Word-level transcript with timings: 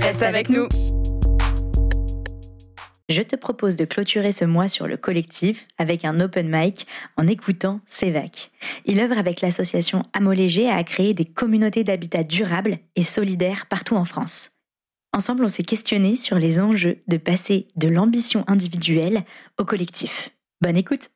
reste 0.00 0.22
avec 0.22 0.48
nous. 0.48 0.66
Je 3.08 3.22
te 3.22 3.34
propose 3.34 3.76
de 3.76 3.84
clôturer 3.84 4.30
ce 4.30 4.44
mois 4.44 4.68
sur 4.68 4.86
le 4.86 4.96
collectif 4.96 5.66
avec 5.78 6.04
un 6.04 6.20
open 6.20 6.48
mic 6.48 6.86
en 7.16 7.26
écoutant 7.26 7.80
Cevac. 7.86 8.52
Il 8.84 9.00
œuvre 9.00 9.18
avec 9.18 9.40
l'association 9.40 10.04
Amolégé 10.12 10.70
à 10.70 10.82
créer 10.84 11.12
des 11.12 11.24
communautés 11.24 11.82
d'habitat 11.82 12.22
durables 12.22 12.78
et 12.94 13.02
solidaires 13.02 13.66
partout 13.66 13.96
en 13.96 14.04
France. 14.04 14.52
Ensemble, 15.12 15.44
on 15.44 15.48
s'est 15.48 15.64
questionné 15.64 16.14
sur 16.14 16.36
les 16.36 16.60
enjeux 16.60 16.98
de 17.08 17.16
passer 17.16 17.66
de 17.74 17.88
l'ambition 17.88 18.44
individuelle 18.46 19.24
au 19.58 19.64
collectif. 19.64 20.30
Bonne 20.60 20.76
écoute 20.76 21.10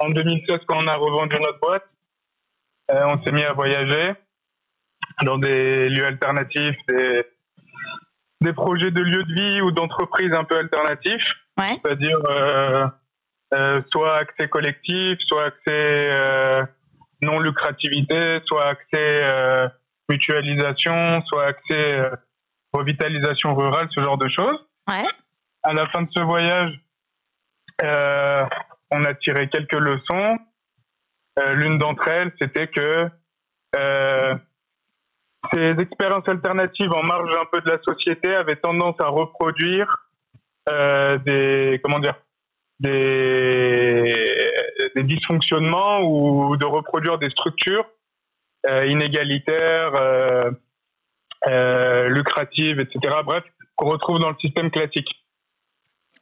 En 0.00 0.10
2016, 0.10 0.60
quand 0.68 0.78
on 0.82 0.86
a 0.86 0.96
revendu 0.96 1.36
notre 1.40 1.58
boîte, 1.60 1.84
on 2.90 3.22
s'est 3.22 3.32
mis 3.32 3.44
à 3.44 3.52
voyager 3.52 4.14
dans 5.22 5.38
des 5.38 5.88
lieux 5.88 6.06
alternatifs, 6.06 6.76
des, 6.88 7.26
des 8.40 8.52
projets 8.52 8.90
de 8.90 9.00
lieux 9.00 9.24
de 9.24 9.34
vie 9.34 9.60
ou 9.60 9.72
d'entreprises 9.72 10.32
un 10.32 10.44
peu 10.44 10.58
alternatifs. 10.58 11.24
Ouais. 11.58 11.80
C'est-à-dire 11.82 12.18
euh, 12.30 12.86
euh, 13.54 13.82
soit 13.90 14.16
accès 14.16 14.48
collectif, 14.48 15.18
soit 15.26 15.46
accès 15.46 16.66
non 17.22 17.40
lucrativité, 17.40 18.40
soit 18.46 18.66
accès 18.66 19.70
mutualisation, 20.08 21.22
soit 21.26 21.46
accès 21.46 22.10
revitalisation 22.72 23.54
rurale, 23.54 23.88
ce 23.94 24.00
genre 24.02 24.18
de 24.18 24.28
choses. 24.28 24.58
Ouais. 24.88 25.04
À 25.62 25.72
la 25.72 25.86
fin 25.88 26.02
de 26.02 26.08
ce 26.14 26.20
voyage, 26.20 26.72
euh, 27.82 28.44
on 28.90 29.04
a 29.04 29.14
tiré 29.14 29.48
quelques 29.48 29.72
leçons. 29.72 30.38
Euh, 31.38 31.54
L'une 31.54 31.78
d'entre 31.78 32.08
elles, 32.08 32.32
c'était 32.40 32.68
que 32.68 33.08
euh, 33.76 34.34
ces 35.52 35.76
expériences 35.78 36.28
alternatives 36.28 36.92
en 36.92 37.02
marge 37.02 37.30
un 37.34 37.46
peu 37.52 37.60
de 37.60 37.70
la 37.70 37.78
société 37.82 38.34
avaient 38.34 38.56
tendance 38.56 38.96
à 39.00 39.08
reproduire 39.08 40.08
euh, 40.68 41.18
des 41.18 41.80
comment 41.82 42.00
dire 42.00 42.16
des, 42.80 44.14
des 44.94 45.02
dysfonctionnements 45.02 46.00
ou 46.00 46.56
de 46.56 46.66
reproduire 46.66 47.18
des 47.18 47.30
structures 47.30 47.86
inégalitaires 48.66 49.92
lucratives, 52.08 52.80
etc. 52.80 53.16
Bref, 53.24 53.44
qu'on 53.76 53.88
retrouve 53.88 54.18
dans 54.18 54.30
le 54.30 54.36
système 54.40 54.70
classique. 54.70 55.08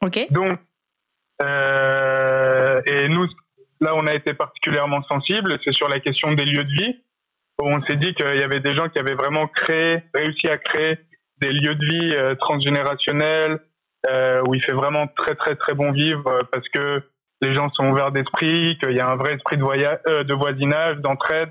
Ok. 0.01 0.27
Donc, 0.31 0.59
euh, 1.41 1.76
là, 3.87 3.95
on 3.95 4.05
a 4.05 4.13
été 4.13 4.33
particulièrement 4.33 5.01
sensible, 5.03 5.57
c'est 5.63 5.73
sur 5.73 5.87
la 5.87 5.99
question 5.99 6.33
des 6.33 6.43
lieux 6.43 6.65
de 6.65 6.83
vie. 6.83 6.95
Où 7.59 7.67
on 7.67 7.81
s'est 7.85 7.95
dit 7.95 8.13
qu'il 8.13 8.35
y 8.35 8.43
avait 8.43 8.59
des 8.59 8.75
gens 8.75 8.87
qui 8.89 8.99
avaient 8.99 9.15
vraiment 9.15 9.49
réussi 10.13 10.47
à 10.47 10.57
créer 10.57 10.99
des 11.41 11.51
lieux 11.51 11.75
de 11.75 11.85
vie 11.85 12.13
euh, 12.13 12.35
transgénérationnels, 12.35 13.59
euh, 14.07 14.43
où 14.45 14.53
il 14.53 14.61
fait 14.61 14.73
vraiment 14.73 15.07
très 15.07 15.35
très 15.35 15.55
très 15.55 15.73
bon 15.73 15.91
vivre 15.91 16.27
euh, 16.27 16.41
parce 16.51 16.67
que 16.69 17.01
les 17.41 17.55
gens 17.55 17.69
sont 17.71 17.87
ouverts 17.87 18.11
d'esprit, 18.11 18.77
qu'il 18.79 18.91
y 18.91 18.99
a 18.99 19.07
un 19.07 19.15
vrai 19.15 19.35
esprit 19.35 19.57
de, 19.57 20.33
voisinage, 20.33 20.97
d'entraide, 20.97 21.49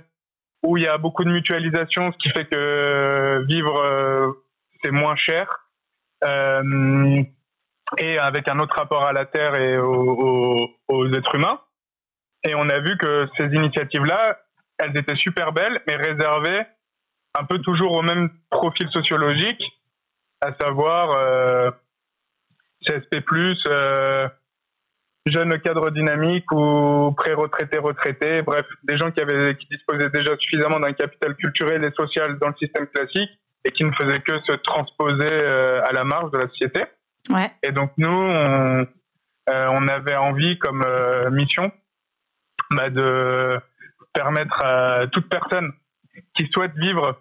où 0.65 0.77
il 0.77 0.85
y 0.85 0.89
a 0.89 0.99
beaucoup 0.99 1.25
de 1.25 1.31
mutualisation, 1.31 2.13
ce 2.13 2.19
qui 2.19 2.31
fait 2.31 2.45
que 2.45 3.45
vivre 3.49 4.37
c'est 4.83 4.91
moins 4.91 5.15
cher. 5.15 5.47
Et 7.99 8.19
avec 8.19 8.49
un 8.49 8.59
autre 8.59 8.75
rapport 8.77 9.05
à 9.05 9.13
la 9.13 9.27
terre 9.27 9.55
et 9.55 9.79
aux, 9.79 11.15
êtres 11.15 11.35
humains. 11.37 11.61
Et 12.47 12.55
on 12.55 12.69
a 12.69 12.79
vu 12.79 12.97
que 12.97 13.29
ces 13.37 13.47
initiatives-là, 13.47 14.39
elles 14.79 14.97
étaient 14.97 15.17
super 15.17 15.53
belles, 15.53 15.81
mais 15.87 15.97
réservées 15.97 16.63
un 17.39 17.45
peu 17.45 17.59
toujours 17.59 17.93
au 17.93 18.03
même 18.03 18.31
profil 18.51 18.89
sociologique, 18.91 19.63
à 20.41 20.55
savoir 20.55 21.11
euh, 21.11 21.71
CSP+, 22.87 23.23
euh, 23.69 24.29
jeunes 25.27 25.59
cadres 25.61 25.91
dynamiques 25.91 26.51
ou 26.53 27.13
pré-retraités, 27.17 27.79
retraités, 27.79 28.43
bref, 28.43 28.65
des 28.85 28.97
gens 28.97 29.11
qui, 29.11 29.21
avaient, 29.21 29.57
qui 29.57 29.67
disposaient 29.67 30.11
déjà 30.11 30.37
suffisamment 30.39 30.81
d'un 30.81 30.93
capital 30.93 31.35
culturel 31.35 31.85
et 31.85 31.91
social 31.93 32.39
dans 32.39 32.49
le 32.49 32.55
système 32.59 32.87
classique 32.87 33.31
et 33.65 33.73
qui 33.73 33.85
ne 33.85 33.93
faisaient 33.93 34.21
que 34.21 34.41
se 34.47 34.53
transposer 34.53 35.29
euh, 35.31 35.83
à 35.85 35.93
la 35.93 36.05
marge 36.05 36.31
de 36.31 36.39
la 36.39 36.49
société. 36.49 36.85
Ouais. 37.29 37.51
Et 37.65 37.73
donc 37.73 37.91
nous, 37.99 38.09
on, 38.09 38.87
euh, 39.49 39.67
on 39.71 39.89
avait 39.89 40.17
envie 40.17 40.59
comme 40.59 40.85
euh, 40.87 41.31
mission 41.31 41.73
bah, 42.71 42.91
de 42.91 43.59
permettre 44.13 44.65
à 44.65 45.07
toute 45.09 45.29
personne 45.29 45.73
qui 46.35 46.47
souhaite 46.53 46.75
vivre 46.77 47.21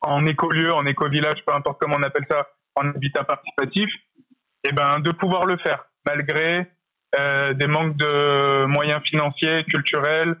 en 0.00 0.24
écolieu, 0.26 0.72
en 0.72 0.86
éco-village, 0.86 1.44
peu 1.44 1.52
importe 1.52 1.78
comment 1.80 1.96
on 1.98 2.02
appelle 2.02 2.26
ça, 2.30 2.46
en 2.76 2.88
habitat 2.88 3.24
participatif, 3.24 3.90
et 4.64 4.72
ben 4.72 5.00
de 5.00 5.10
pouvoir 5.10 5.46
le 5.46 5.56
faire 5.58 5.86
malgré 6.04 6.66
euh, 7.18 7.54
des 7.54 7.66
manques 7.66 7.96
de 7.96 8.66
moyens 8.66 9.02
financiers, 9.02 9.64
culturels, 9.64 10.36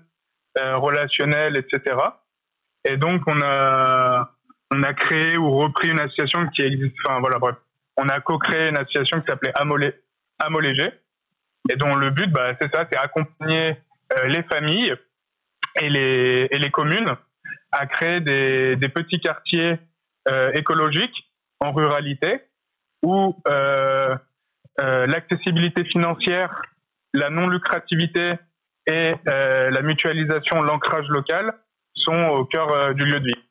euh, 0.58 0.76
relationnels, 0.76 1.56
etc. 1.56 1.96
Et 2.84 2.96
donc 2.96 3.22
on 3.26 3.40
a 3.42 4.30
on 4.72 4.82
a 4.82 4.94
créé 4.94 5.36
ou 5.36 5.50
repris 5.50 5.88
une 5.88 6.00
association 6.00 6.46
qui 6.48 6.62
existe. 6.62 6.94
Enfin 7.04 7.20
voilà, 7.20 7.38
bref 7.38 7.56
on 7.96 8.08
a 8.08 8.20
co-créé 8.20 8.68
une 8.68 8.76
association 8.76 9.20
qui 9.20 9.26
s'appelait 9.26 9.52
Amolé, 9.54 9.94
Amolégé, 10.38 10.92
et 11.70 11.76
dont 11.76 11.94
le 11.94 12.10
but, 12.10 12.30
bah, 12.30 12.52
c'est 12.60 12.72
ça, 12.74 12.86
c'est 12.90 12.98
accompagner 12.98 13.76
les 14.26 14.42
familles 14.44 14.94
et 15.80 15.88
les, 15.88 16.48
et 16.50 16.58
les 16.58 16.70
communes 16.70 17.16
à 17.72 17.86
créer 17.86 18.20
des, 18.20 18.76
des 18.76 18.88
petits 18.88 19.20
quartiers 19.20 19.78
euh, 20.28 20.52
écologiques 20.52 21.32
en 21.60 21.72
ruralité 21.72 22.42
où 23.02 23.36
euh, 23.48 24.16
l'accessibilité 24.78 25.84
financière, 25.84 26.62
la 27.14 27.30
non-lucrativité 27.30 28.34
et 28.86 29.14
la 29.24 29.82
mutualisation, 29.82 30.62
l'ancrage 30.62 31.08
local 31.08 31.54
sont 31.94 32.26
au 32.28 32.44
cœur 32.44 32.94
du 32.94 33.04
lieu 33.04 33.20
de 33.20 33.26
vie. 33.26 33.42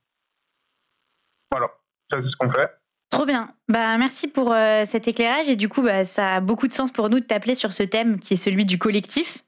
Voilà, 1.51 1.67
ça 2.09 2.19
c'est 2.21 2.29
ce 2.29 2.35
qu'on 2.37 2.51
fait. 2.51 2.71
Trop 3.09 3.25
bien. 3.25 3.53
Bah, 3.69 3.97
merci 3.97 4.27
pour 4.27 4.51
euh, 4.51 4.83
cet 4.83 5.07
éclairage. 5.07 5.47
Et 5.47 5.55
du 5.55 5.69
coup, 5.69 5.81
bah, 5.81 6.03
ça 6.03 6.35
a 6.35 6.39
beaucoup 6.41 6.67
de 6.67 6.73
sens 6.73 6.91
pour 6.91 7.09
nous 7.09 7.21
de 7.21 7.25
t'appeler 7.25 7.55
sur 7.55 7.71
ce 7.71 7.83
thème 7.83 8.19
qui 8.19 8.33
est 8.33 8.37
celui 8.37 8.65
du 8.65 8.77
collectif. 8.77 9.44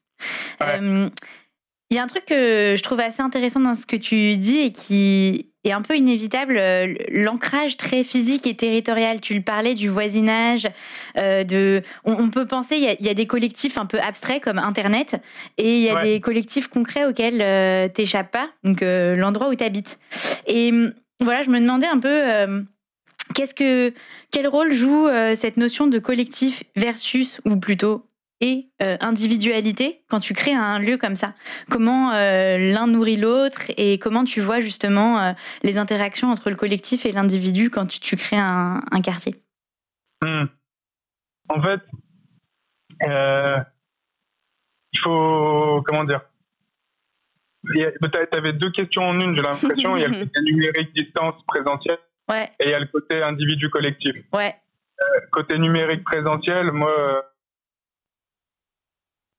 Il 0.59 0.65
Ouais. 0.65 0.79
euh, 0.81 1.09
y 1.91 1.97
a 1.97 2.03
un 2.03 2.07
truc 2.07 2.25
que 2.25 2.75
je 2.77 2.83
trouve 2.83 2.99
assez 2.99 3.21
intéressant 3.21 3.59
dans 3.61 3.75
ce 3.75 3.85
que 3.85 3.95
tu 3.95 4.35
dis 4.37 4.59
et 4.59 4.71
qui 4.71 5.51
est 5.63 5.71
un 5.71 5.81
peu 5.81 5.95
inévitable, 5.97 6.57
euh, 6.57 6.93
l'ancrage 7.09 7.77
très 7.77 8.03
physique 8.03 8.47
et 8.47 8.55
territorial. 8.55 9.19
Tu 9.21 9.33
le 9.33 9.41
parlais 9.41 9.73
du 9.73 9.89
voisinage, 9.89 10.67
euh, 11.17 11.43
de, 11.43 11.83
on, 12.05 12.13
on, 12.13 12.29
peut 12.29 12.45
penser, 12.45 12.77
il 12.77 12.83
y, 12.83 13.05
y, 13.05 13.09
a 13.09 13.13
des 13.13 13.25
collectifs 13.27 13.77
un 13.77 13.85
peu 13.85 13.99
abstraits 13.99 14.41
comme 14.43 14.59
Internet 14.59 15.15
et 15.57 15.77
il 15.77 15.81
y 15.83 15.89
a 15.89 15.95
Ouais. 15.95 16.03
des 16.03 16.19
collectifs 16.21 16.67
concrets 16.67 17.05
auxquels 17.05 17.41
euh, 17.41 17.87
t'échappes 17.89 18.31
pas, 18.31 18.49
donc 18.63 18.81
euh, 18.81 19.15
l'endroit 19.15 19.49
où 19.49 19.55
tu 19.55 19.63
habites. 19.63 19.97
Et 20.45 20.71
voilà, 21.21 21.41
je 21.43 21.49
me 21.49 21.59
demandais 21.59 21.87
un 21.87 21.99
peu 21.99 22.65
Qu'est-ce 23.35 23.53
que 23.55 23.93
quel 24.31 24.47
rôle 24.47 24.71
joue 24.71 25.07
cette 25.35 25.57
notion 25.57 25.87
de 25.87 25.99
collectif 25.99 26.63
versus 26.77 27.41
ou 27.45 27.57
plutôt 27.57 28.05
et 28.39 28.69
euh, 28.81 28.97
individualité 28.99 30.03
quand 30.09 30.19
tu 30.19 30.33
crées 30.33 30.53
un 30.53 30.79
lieu 30.79 30.97
comme 30.97 31.15
ça 31.15 31.33
Comment 31.71 32.11
euh, 32.13 32.57
l'un 32.57 32.87
nourrit 32.87 33.17
l'autre 33.17 33.71
et 33.77 33.97
comment 33.97 34.23
tu 34.23 34.41
vois 34.41 34.59
justement 34.59 35.19
euh, 35.19 35.33
les 35.63 35.77
interactions 35.77 36.29
entre 36.29 36.49
le 36.49 36.55
collectif 36.55 37.05
et 37.05 37.11
l'individu 37.11 37.69
quand 37.69 37.87
tu, 37.87 37.99
tu 37.99 38.15
crées 38.15 38.37
un, 38.37 38.81
un 38.91 39.01
quartier? 39.01 39.35
Hmm. 40.21 40.45
En 41.49 41.61
fait, 41.61 41.81
il 44.93 44.99
faut 45.03 45.81
comment 45.85 46.03
dire? 46.03 46.21
Tu 47.73 47.83
avais 48.31 48.53
deux 48.53 48.71
questions 48.71 49.03
en 49.03 49.19
une, 49.19 49.35
j'ai 49.35 49.41
l'impression. 49.41 49.97
Il 49.97 50.01
y 50.01 50.05
a 50.05 50.07
le 50.07 50.19
côté 50.25 50.41
numérique, 50.41 50.93
distance, 50.95 51.35
présentiel. 51.47 51.97
Ouais. 52.29 52.49
Et 52.59 52.65
il 52.65 52.69
y 52.71 52.73
a 52.73 52.79
le 52.79 52.87
côté 52.87 53.21
individu 53.21 53.69
collectif. 53.69 54.15
Ouais. 54.33 54.55
Côté 55.31 55.57
numérique 55.57 56.03
présentiel, 56.03 56.71
moi, 56.71 57.23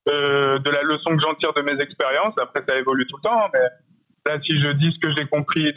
euh, 0.09 0.59
de 0.59 0.71
la 0.71 0.83
leçon 0.83 1.17
que 1.17 1.23
j'en 1.23 1.35
tire 1.35 1.53
de 1.55 1.63
mes 1.63 1.81
expériences, 1.83 2.35
après 2.41 2.65
ça 2.69 2.77
évolue 2.77 3.07
tout 3.07 3.17
le 3.17 3.29
temps, 3.29 3.49
mais 3.53 3.61
là, 4.27 4.41
si 4.43 4.61
je 4.61 4.69
dis 4.73 4.93
ce 4.93 4.99
que 4.99 5.15
j'ai 5.17 5.27
compris 5.27 5.73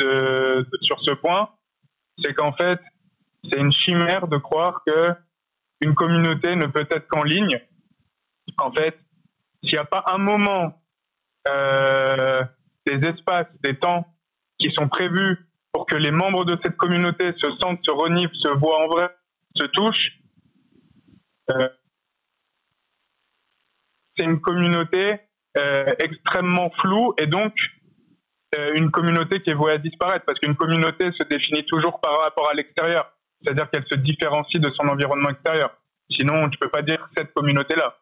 sur 0.81 0.99
ce 1.01 1.11
point, 1.11 1.49
c'est 2.23 2.33
qu'en 2.33 2.53
fait, 2.53 2.79
c'est 3.49 3.59
une 3.59 3.71
chimère 3.71 4.27
de 4.27 4.37
croire 4.37 4.81
que 4.85 5.13
une 5.81 5.95
communauté 5.95 6.55
ne 6.55 6.67
peut 6.67 6.87
être 6.89 7.07
qu'en 7.07 7.23
ligne. 7.23 7.59
En 8.57 8.71
fait, 8.71 8.99
s'il 9.63 9.73
n'y 9.73 9.79
a 9.79 9.85
pas 9.85 10.03
un 10.07 10.17
moment, 10.17 10.81
euh, 11.47 12.43
des 12.85 13.07
espaces, 13.07 13.47
des 13.63 13.77
temps 13.77 14.05
qui 14.59 14.71
sont 14.71 14.87
prévus 14.87 15.37
pour 15.71 15.85
que 15.85 15.95
les 15.95 16.11
membres 16.11 16.45
de 16.45 16.57
cette 16.61 16.77
communauté 16.77 17.31
se 17.37 17.49
sentent, 17.59 17.79
se 17.83 17.91
reniflent, 17.91 18.35
se 18.35 18.49
voient 18.49 18.83
en 18.83 18.87
vrai, 18.87 19.09
se 19.55 19.65
touchent, 19.67 20.19
euh, 21.51 21.69
c'est 24.17 24.25
une 24.25 24.39
communauté 24.41 25.19
euh, 25.57 25.93
extrêmement 25.99 26.69
floue 26.79 27.13
et 27.17 27.27
donc 27.27 27.53
euh, 28.57 28.71
une 28.75 28.91
communauté 28.91 29.41
qui 29.41 29.49
est 29.49 29.53
vouée 29.53 29.73
à 29.73 29.77
disparaître 29.77 30.25
parce 30.25 30.39
qu'une 30.39 30.55
communauté 30.55 31.11
se 31.11 31.23
définit 31.23 31.65
toujours 31.65 31.99
par 31.99 32.21
rapport 32.21 32.49
à 32.49 32.53
l'extérieur, 32.53 33.11
c'est-à-dire 33.41 33.69
qu'elle 33.69 33.85
se 33.85 33.95
différencie 33.95 34.61
de 34.61 34.69
son 34.71 34.87
environnement 34.87 35.29
extérieur. 35.29 35.71
Sinon, 36.09 36.49
tu 36.49 36.57
peux 36.57 36.69
pas 36.69 36.81
dire 36.81 37.07
cette 37.17 37.33
communauté-là. 37.33 37.97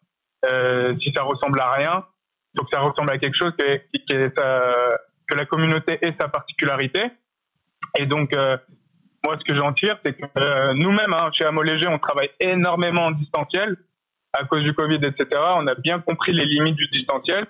Euh, 0.46 0.96
si 1.00 1.12
ça 1.14 1.24
ressemble 1.24 1.60
à 1.60 1.72
rien, 1.72 2.06
donc 2.56 2.68
ça 2.72 2.80
ressemble 2.80 3.12
à 3.12 3.18
quelque 3.18 3.38
chose 3.38 3.54
qui 3.58 3.66
est, 3.66 3.86
qui 3.94 4.14
est 4.14 4.36
que 4.36 5.36
la 5.36 5.46
communauté 5.46 6.00
ait 6.02 6.16
sa 6.20 6.28
particularité. 6.28 7.04
Et 8.00 8.08
donc, 8.08 8.32
moi, 9.24 9.38
ce 9.38 9.44
que 9.44 9.56
j'en 9.56 9.74
tire, 9.74 10.00
c'est 10.04 10.14
que 10.14 10.74
nous-mêmes, 10.74 11.14
hein, 11.14 11.30
chez 11.34 11.46
Amo 11.46 11.62
Léger, 11.62 11.88
on 11.88 12.00
travaille 12.00 12.32
énormément 12.40 13.06
en 13.08 13.12
distanciel 13.12 13.78
à 14.34 14.46
cause 14.46 14.64
du 14.64 14.74
Covid, 14.74 15.00
etc. 15.04 15.28
On 15.56 15.68
a 15.68 15.76
bien 15.76 16.00
compris 16.00 16.34
les 16.34 16.46
limites 16.46 16.76
du 16.76 16.88
distanciel 16.88 17.46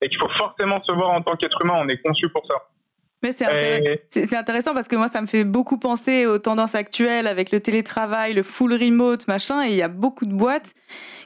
et 0.00 0.08
qu'il 0.08 0.18
faut 0.18 0.30
forcément 0.38 0.82
se 0.82 0.92
voir 0.92 1.10
en 1.10 1.22
tant 1.22 1.36
qu'être 1.36 1.62
humain. 1.62 1.74
On 1.76 1.88
est 1.88 2.00
conçu 2.00 2.28
pour 2.28 2.46
ça. 2.46 2.54
Mais 3.22 3.32
c'est 3.32 4.34
intéressant 4.34 4.72
parce 4.72 4.88
que 4.88 4.96
moi, 4.96 5.08
ça 5.08 5.20
me 5.20 5.26
fait 5.26 5.44
beaucoup 5.44 5.78
penser 5.78 6.24
aux 6.24 6.38
tendances 6.38 6.74
actuelles 6.74 7.26
avec 7.26 7.52
le 7.52 7.60
télétravail, 7.60 8.32
le 8.32 8.42
full 8.42 8.72
remote, 8.72 9.28
machin. 9.28 9.62
Et 9.66 9.70
il 9.70 9.76
y 9.76 9.82
a 9.82 9.88
beaucoup 9.88 10.24
de 10.24 10.32
boîtes 10.32 10.74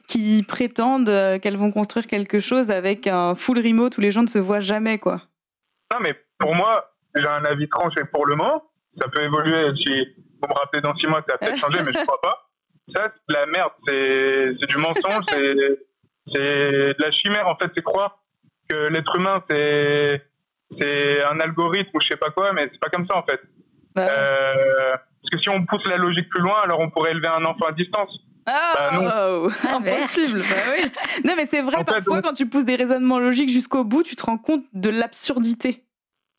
qui 0.09 0.45
prétendent 0.47 1.09
euh, 1.09 1.39
qu'elles 1.39 1.57
vont 1.57 1.71
construire 1.71 2.09
quelque 2.09 2.41
chose 2.41 2.73
avec 2.73 3.07
un 3.07 3.37
full 3.37 3.59
remote 3.59 3.97
où 3.97 4.01
les 4.01 4.11
gens 4.11 4.23
ne 4.23 4.29
se 4.29 4.41
voient 4.41 4.61
jamais, 4.61 4.99
quoi. 4.99 5.23
Non, 5.93 6.01
mais 6.01 6.15
pour 6.39 6.55
moi, 6.57 6.93
j'ai 7.15 7.29
un 7.29 7.45
avis 7.45 7.69
tranché 7.69 8.03
pour 8.13 8.27
le 8.27 8.35
moment. 8.35 8.65
Ça 9.01 9.09
peut 9.09 9.23
évoluer. 9.23 9.73
Si 9.77 9.93
vous 10.43 10.49
me 10.49 10.55
rappelez 10.55 10.83
dans 10.83 10.97
six 10.97 11.07
mois, 11.07 11.23
ça 11.29 11.37
a 11.37 11.39
peut-être 11.39 11.59
changé, 11.61 11.79
mais 11.83 11.93
je 11.93 12.03
crois 12.03 12.21
pas. 12.21 12.44
Ça, 12.93 13.13
c'est 13.13 13.35
de 13.35 13.35
la 13.35 13.47
merde. 13.47 13.73
C'est 13.87 14.67
du 14.67 14.77
mensonge. 14.77 15.25
c'est 15.31 16.35
de 16.35 17.03
la 17.03 17.11
chimère, 17.13 17.49
en 17.49 17.57
fait. 17.57 17.71
C'est 17.75 17.83
croire 17.83 18.19
que 18.69 18.89
l'être 18.89 19.17
humain, 19.17 19.43
c'est 19.49 20.23
c'est 20.79 21.23
un 21.25 21.39
algorithme 21.41 21.91
ou 21.95 22.01
je 22.01 22.09
sais 22.09 22.17
pas 22.17 22.31
quoi, 22.31 22.53
mais 22.53 22.69
c'est 22.73 22.81
pas 22.81 22.89
comme 22.89 23.07
ça, 23.07 23.17
en 23.17 23.23
fait. 23.23 23.41
Bah 23.95 24.09
euh, 24.11 24.97
parce 24.97 25.31
que 25.33 25.39
si 25.39 25.49
on 25.49 25.65
pousse 25.65 25.87
la 25.87 25.97
logique 25.97 26.29
plus 26.29 26.41
loin, 26.41 26.61
alors 26.63 26.81
on 26.81 26.91
pourrait 26.91 27.13
élever 27.13 27.29
un 27.29 27.45
enfant 27.45 27.67
à 27.67 27.73
distance. 27.73 28.19
Bah 28.47 28.91
oh, 28.93 29.49
impossible. 29.69 30.41
bah 30.41 30.73
oui. 30.77 30.91
Non, 31.25 31.35
mais 31.37 31.47
c'est 31.47 31.63
vrai, 31.63 31.85
parfois, 31.85 32.21
quand 32.21 32.33
tu 32.33 32.47
pousses 32.47 32.65
des 32.65 32.77
raisonnements 32.77 33.19
logiques 33.19 33.49
jusqu'au 33.49 33.85
bout, 33.85 34.03
tu 34.03 34.17
te 34.17 34.25
rends 34.25 34.39
compte 34.39 34.65
de 34.73 34.91
l'absurdité. 34.91 35.85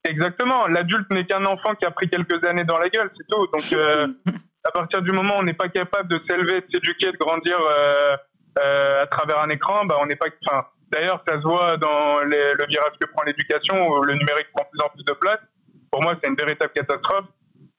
Exactement. 0.03 0.67
L'adulte 0.67 1.09
n'est 1.09 1.25
qu'un 1.25 1.45
enfant 1.45 1.73
qui 1.75 1.85
a 1.85 1.91
pris 1.91 2.09
quelques 2.09 2.43
années 2.43 2.63
dans 2.63 2.77
la 2.77 2.89
gueule, 2.89 3.09
c'est 3.17 3.27
tout. 3.27 3.47
Donc, 3.47 3.73
euh, 3.73 4.07
à 4.65 4.71
partir 4.71 5.01
du 5.01 5.11
moment 5.11 5.37
où 5.37 5.39
on 5.39 5.43
n'est 5.43 5.53
pas 5.53 5.69
capable 5.69 6.09
de 6.09 6.19
s'élever, 6.27 6.61
de 6.61 6.65
s'éduquer, 6.73 7.11
de 7.11 7.17
grandir 7.17 7.57
euh, 7.59 8.17
euh, 8.59 9.03
à 9.03 9.07
travers 9.07 9.39
un 9.39 9.49
écran, 9.49 9.85
bah 9.85 9.97
on 10.01 10.07
n'est 10.07 10.15
pas. 10.15 10.27
Enfin, 10.45 10.65
D'ailleurs, 10.91 11.23
ça 11.27 11.37
se 11.41 11.41
voit 11.41 11.77
dans 11.77 12.19
le 12.19 12.65
virage 12.67 12.93
que 13.01 13.07
prend 13.07 13.23
l'éducation, 13.23 13.87
où 13.87 14.03
le 14.03 14.13
numérique 14.13 14.47
prend 14.53 14.65
plus 14.65 14.79
en 14.81 14.89
plus 14.89 15.03
de 15.03 15.13
place. 15.13 15.39
Pour 15.91 16.01
moi, 16.03 16.15
c'est 16.21 16.29
une 16.29 16.35
véritable 16.35 16.71
catastrophe. 16.73 17.25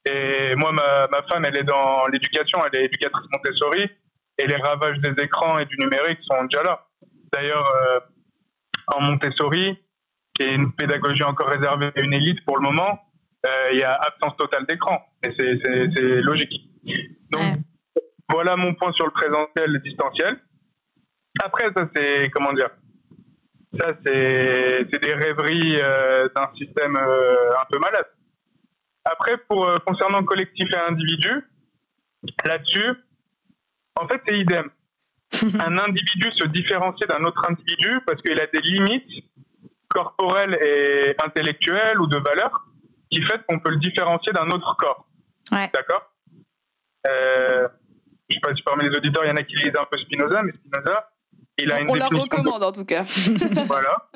Et 0.04 0.54
moi, 0.56 0.72
ma, 0.72 1.08
femme, 1.30 1.44
elle 1.44 1.56
est 1.56 1.64
dans 1.64 2.06
l'éducation, 2.08 2.60
elle 2.66 2.80
est 2.80 2.84
éducatrice 2.86 3.26
Montessori, 3.32 3.88
et 4.38 4.46
les 4.46 4.56
ravages 4.56 4.98
des 4.98 5.22
écrans 5.22 5.58
et 5.58 5.66
du 5.66 5.76
numérique 5.78 6.18
sont 6.22 6.44
déjà 6.44 6.64
là. 6.64 6.86
D'ailleurs, 7.32 7.72
euh, 7.80 8.00
en 8.88 9.00
Montessori, 9.02 9.78
qui 10.34 10.42
est 10.42 10.54
une 10.54 10.72
pédagogie 10.72 11.22
encore 11.22 11.48
réservée 11.48 11.92
à 11.96 12.00
une 12.00 12.12
élite 12.12 12.44
pour 12.44 12.56
le 12.56 12.62
moment, 12.62 13.00
il 13.72 13.78
y 13.78 13.84
a 13.84 13.94
absence 13.94 14.36
totale 14.36 14.66
d'écran. 14.66 15.00
Et 15.24 15.32
c'est 15.38 16.20
logique. 16.22 16.66
Donc, 17.30 17.58
voilà 18.30 18.56
mon 18.56 18.74
point 18.74 18.92
sur 18.92 19.06
le 19.06 19.12
présentiel 19.12 19.70
et 19.70 19.72
le 19.72 19.78
distanciel. 19.80 20.38
Après, 21.42 21.70
ça, 21.76 21.88
c'est, 21.94 22.30
comment 22.30 22.52
dire, 22.52 22.70
ça, 23.78 23.92
c'est 24.04 25.00
des 25.00 25.14
rêveries 25.14 25.80
euh, 25.80 26.28
d'un 26.34 26.50
système 26.56 26.96
euh, 26.96 27.60
un 27.60 27.64
peu 27.70 27.78
malade. 27.78 28.06
Après, 29.04 29.36
pour 29.48 29.68
concernant 29.86 30.24
collectif 30.24 30.68
et 30.72 30.90
individu, 30.90 31.44
là-dessus, 32.44 32.92
en 33.96 34.08
fait, 34.08 34.20
c'est 34.26 34.38
idem. 34.38 34.70
un 35.60 35.78
individu 35.78 36.30
se 36.38 36.46
différencie 36.48 37.08
d'un 37.08 37.24
autre 37.24 37.42
individu 37.48 38.00
parce 38.06 38.20
qu'il 38.22 38.40
a 38.40 38.46
des 38.46 38.60
limites 38.60 39.24
corporelles 39.88 40.58
et 40.62 41.14
intellectuelles 41.22 42.00
ou 42.00 42.06
de 42.06 42.18
valeur 42.18 42.66
qui 43.10 43.22
fait 43.22 43.40
qu'on 43.46 43.58
peut 43.58 43.70
le 43.70 43.78
différencier 43.78 44.32
d'un 44.32 44.48
autre 44.50 44.76
corps. 44.78 45.06
D'accord? 45.50 46.12
Euh, 47.06 47.68
Je 48.28 48.34
sais 48.34 48.40
pas 48.40 48.54
si 48.54 48.62
parmi 48.62 48.88
les 48.88 48.96
auditeurs, 48.96 49.24
il 49.24 49.28
y 49.28 49.32
en 49.32 49.36
a 49.36 49.42
qui 49.42 49.56
lisent 49.56 49.76
un 49.78 49.86
peu 49.90 49.98
Spinoza, 49.98 50.42
mais 50.42 50.52
Spinoza, 50.52 51.10
il 51.58 51.72
a 51.72 51.80
une 51.80 51.90
On 51.90 51.94
la 51.94 52.08
recommande 52.08 52.62
en 52.62 52.72
tout 52.72 52.84
cas. 52.84 53.02
voilà. 53.66 54.08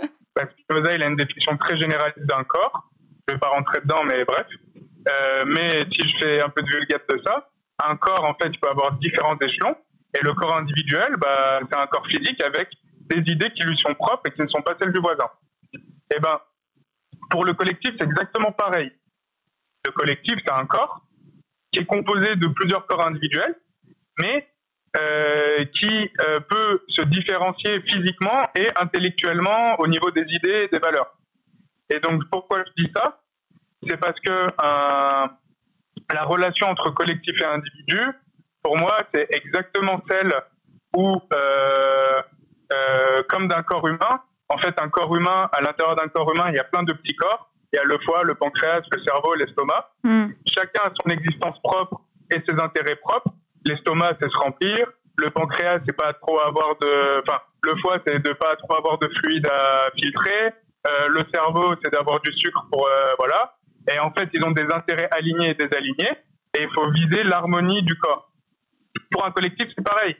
Spinoza, 0.63 0.95
il 0.95 1.03
a 1.03 1.07
une 1.07 1.17
définition 1.17 1.57
très 1.57 1.77
généraliste 1.79 2.27
d'un 2.27 2.45
corps. 2.45 2.91
Je 3.29 3.35
ne 3.35 3.37
vais 3.37 3.41
pas 3.41 3.49
rentrer 3.49 3.81
dedans, 3.81 4.03
mais 4.05 4.25
bref. 4.25 4.47
Euh, 5.09 5.45
mais 5.47 5.85
si 5.93 6.09
je 6.09 6.19
fais 6.19 6.41
un 6.41 6.49
peu 6.51 6.63
de 6.63 6.69
vulgate 6.69 7.09
de 7.09 7.21
ça, 7.25 7.49
un 7.85 7.97
corps, 7.97 8.25
en 8.25 8.35
fait, 8.35 8.49
il 8.49 8.61
peut 8.61 8.69
avoir 8.69 8.93
différents 8.99 9.39
échelons. 9.39 9.77
Et 10.19 10.23
le 10.23 10.35
corps 10.35 10.57
individuel, 10.57 11.17
bah, 11.19 11.61
c'est 11.71 11.79
un 11.79 11.87
corps 11.87 12.07
physique 12.07 12.43
avec 12.43 12.69
des 13.09 13.33
idées 13.33 13.51
qui 13.53 13.63
lui 13.63 13.77
sont 13.79 13.95
propres 13.95 14.23
et 14.27 14.33
qui 14.33 14.43
ne 14.43 14.49
sont 14.49 14.63
pas 14.63 14.75
celles 14.79 14.93
du 14.93 15.01
voisin. 15.01 15.29
Eh 15.73 16.19
ben, 16.19 16.41
pour 17.31 17.45
le 17.45 17.55
collectif, 17.55 17.93
c'est 17.99 18.05
exactement 18.05 18.53
pareil. 18.53 18.91
Le 19.87 19.93
collectif, 19.93 20.35
c'est 20.45 20.53
un 20.53 20.67
corps 20.67 21.03
qui 21.73 21.81
est 21.81 21.87
composé 21.87 22.37
de 22.37 22.47
plusieurs 22.49 22.87
corps 22.87 23.03
individuels, 23.03 23.55
mais 24.19 24.49
euh, 24.97 25.65
qui 25.79 26.11
euh, 26.21 26.41
peut 26.41 26.83
se 26.89 27.03
différencier 27.03 27.81
physiquement 27.83 28.49
et 28.57 28.69
intellectuellement 28.77 29.79
au 29.79 29.87
niveau 29.87 30.11
des 30.11 30.25
idées 30.29 30.65
et 30.65 30.69
des 30.69 30.79
valeurs. 30.79 31.15
Et 31.91 32.01
donc, 32.01 32.23
pourquoi 32.31 32.65
je 32.65 32.85
dis 32.85 32.93
ça? 32.95 33.21
C'est 33.89 33.97
parce 33.97 34.19
que 34.21 34.49
la 36.13 36.25
relation 36.25 36.67
entre 36.67 36.91
collectif 36.91 37.41
et 37.41 37.45
individu, 37.45 38.01
pour 38.63 38.77
moi, 38.77 39.07
c'est 39.15 39.27
exactement 39.31 40.03
celle 40.09 40.33
où, 40.97 41.21
euh, 41.33 42.23
comme 43.29 43.49
d'un 43.49 43.63
corps 43.63 43.87
humain, 43.87 44.21
en 44.49 44.59
fait, 44.59 44.75
un 44.81 44.89
corps 44.89 45.15
humain, 45.17 45.49
à 45.53 45.61
l'intérieur 45.61 45.97
d'un 45.97 46.09
corps 46.09 46.31
humain, 46.33 46.51
il 46.51 46.57
y 46.57 46.59
a 46.59 46.65
plein 46.65 46.83
de 46.83 46.93
petits 46.93 47.17
corps. 47.17 47.51
Il 47.73 47.77
y 47.77 47.79
a 47.79 47.85
le 47.85 47.99
foie, 48.05 48.23
le 48.25 48.35
pancréas, 48.35 48.83
le 48.91 49.03
cerveau, 49.03 49.35
l'estomac. 49.35 49.91
Hmm. 50.03 50.29
Chacun 50.53 50.83
a 50.85 50.93
son 51.03 51.11
existence 51.11 51.57
propre 51.63 52.01
et 52.31 52.41
ses 52.49 52.59
intérêts 52.61 52.97
propres. 52.97 53.33
L'estomac, 53.65 54.17
c'est 54.21 54.31
se 54.31 54.37
remplir. 54.39 54.87
Le 55.19 55.31
pancréas, 55.31 55.81
c'est 55.87 55.97
pas 55.97 56.13
trop 56.15 56.41
avoir 56.41 56.77
de, 56.81 57.21
enfin, 57.21 57.41
le 57.63 57.77
foie, 57.77 57.99
c'est 58.07 58.19
de 58.19 58.33
pas 58.33 58.57
trop 58.57 58.75
avoir 58.75 58.99
de 58.99 59.09
fluide 59.19 59.47
à 59.47 59.91
filtrer. 59.95 60.55
Euh, 60.87 61.09
le 61.09 61.25
cerveau, 61.33 61.75
c'est 61.83 61.93
d'avoir 61.93 62.21
du 62.21 62.33
sucre 62.33 62.67
pour, 62.73 62.87
euh, 62.87 63.13
voilà. 63.19 63.57
Et 63.93 63.99
en 63.99 64.11
fait, 64.13 64.29
ils 64.33 64.45
ont 64.45 64.51
des 64.51 64.67
intérêts 64.73 65.09
alignés 65.11 65.51
et 65.51 65.55
désalignés. 65.55 66.13
Et 66.57 66.63
il 66.63 66.69
faut 66.75 66.91
viser 66.91 67.23
l'harmonie 67.23 67.83
du 67.83 67.97
corps. 67.97 68.33
Pour 69.11 69.25
un 69.25 69.31
collectif, 69.31 69.69
c'est 69.77 69.85
pareil. 69.85 70.17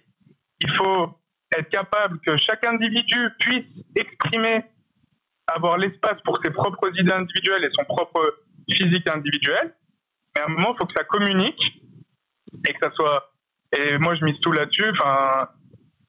Il 0.61 0.71
faut 0.77 1.09
être 1.57 1.69
capable 1.71 2.21
que 2.21 2.37
chaque 2.37 2.65
individu 2.65 3.29
puisse 3.41 3.65
exprimer, 3.97 4.65
avoir 5.55 5.79
l'espace 5.79 6.21
pour 6.25 6.39
ses 6.43 6.51
propres 6.51 6.91
idées 6.99 7.13
individuelles 7.13 7.65
et 7.65 7.71
son 7.73 7.85
propre 7.85 8.39
physique 8.73 9.09
individuel. 9.09 9.75
Mais 10.35 10.43
à 10.43 10.45
un 10.47 10.49
moment, 10.49 10.75
il 10.75 10.79
faut 10.79 10.87
que 10.87 10.95
ça 10.97 11.05
communique 11.05 11.63
et 12.67 12.73
que 12.73 12.79
ça 12.81 12.91
soit. 12.93 13.33
Et 13.77 13.99
moi, 13.99 14.15
je 14.15 14.25
mise 14.25 14.39
tout 14.41 14.53
là-dessus. 14.53 14.91
Enfin, 14.91 15.49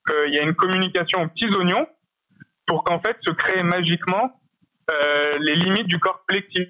qu'il 0.08 0.34
y 0.34 0.40
a 0.40 0.44
une 0.44 0.56
communication 0.56 1.24
aux 1.24 1.28
petits 1.28 1.50
oignons 1.56 1.88
pour 2.68 2.84
qu'en 2.84 3.00
fait 3.00 3.18
se 3.22 3.32
créent 3.32 3.64
magiquement 3.64 4.42
euh, 4.92 5.38
les 5.40 5.56
limites 5.56 5.88
du 5.88 6.00
corps 6.00 6.24
collectif. 6.28 6.68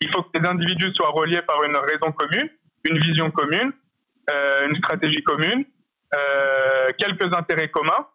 Il 0.00 0.10
faut 0.12 0.22
que 0.22 0.38
les 0.38 0.46
individus 0.46 0.94
soient 0.94 1.10
reliés 1.10 1.42
par 1.42 1.62
une 1.64 1.76
raison 1.76 2.12
commune, 2.12 2.48
une 2.84 2.98
vision 2.98 3.30
commune, 3.30 3.72
euh, 4.30 4.68
une 4.68 4.76
stratégie 4.76 5.22
commune, 5.22 5.64
euh, 6.14 6.92
quelques 6.98 7.32
intérêts 7.34 7.70
communs 7.70 8.06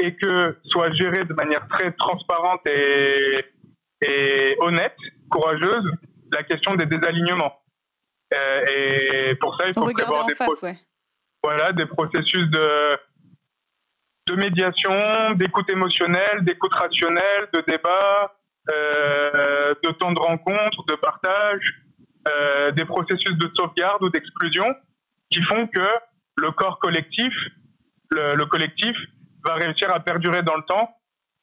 et 0.00 0.14
que 0.16 0.58
soit 0.64 0.92
géré 0.92 1.24
de 1.24 1.34
manière 1.34 1.66
très 1.68 1.92
transparente 1.92 2.60
et, 2.66 3.44
et 4.02 4.56
honnête, 4.60 4.96
courageuse, 5.30 5.84
la 6.32 6.42
question 6.42 6.74
des 6.74 6.86
désalignements. 6.86 7.52
Euh, 8.32 9.30
et 9.30 9.34
pour 9.36 9.56
ça, 9.56 9.68
il 9.68 9.74
faut 9.74 9.90
prévoir 9.90 10.26
des, 10.26 10.34
voilà, 11.42 11.72
des 11.72 11.86
processus 11.86 12.48
de, 12.50 12.98
de 14.28 14.36
médiation, 14.36 15.32
d'écoute 15.34 15.68
émotionnelle, 15.70 16.42
d'écoute 16.42 16.74
rationnelle, 16.74 17.48
de 17.52 17.64
débat, 17.66 18.36
euh, 18.70 19.74
de 19.82 19.90
de 19.90 19.94
temps 19.94 20.12
de 20.12 20.20
rencontre, 20.20 20.84
de 20.88 20.94
partage, 20.96 21.82
euh, 22.28 22.70
des 22.72 22.84
processus 22.84 23.34
de 23.36 23.50
sauvegarde 23.56 24.02
ou 24.02 24.10
d'exclusion 24.10 24.66
qui 25.30 25.42
font 25.42 25.66
que 25.66 25.88
le 26.36 26.50
corps 26.52 26.78
collectif, 26.78 27.32
le, 28.10 28.34
le, 28.34 28.46
collectif, 28.46 28.96
va 29.44 29.54
réussir 29.54 29.92
à 29.92 30.00
perdurer 30.00 30.42
dans 30.42 30.56
le 30.56 30.62
temps 30.62 30.96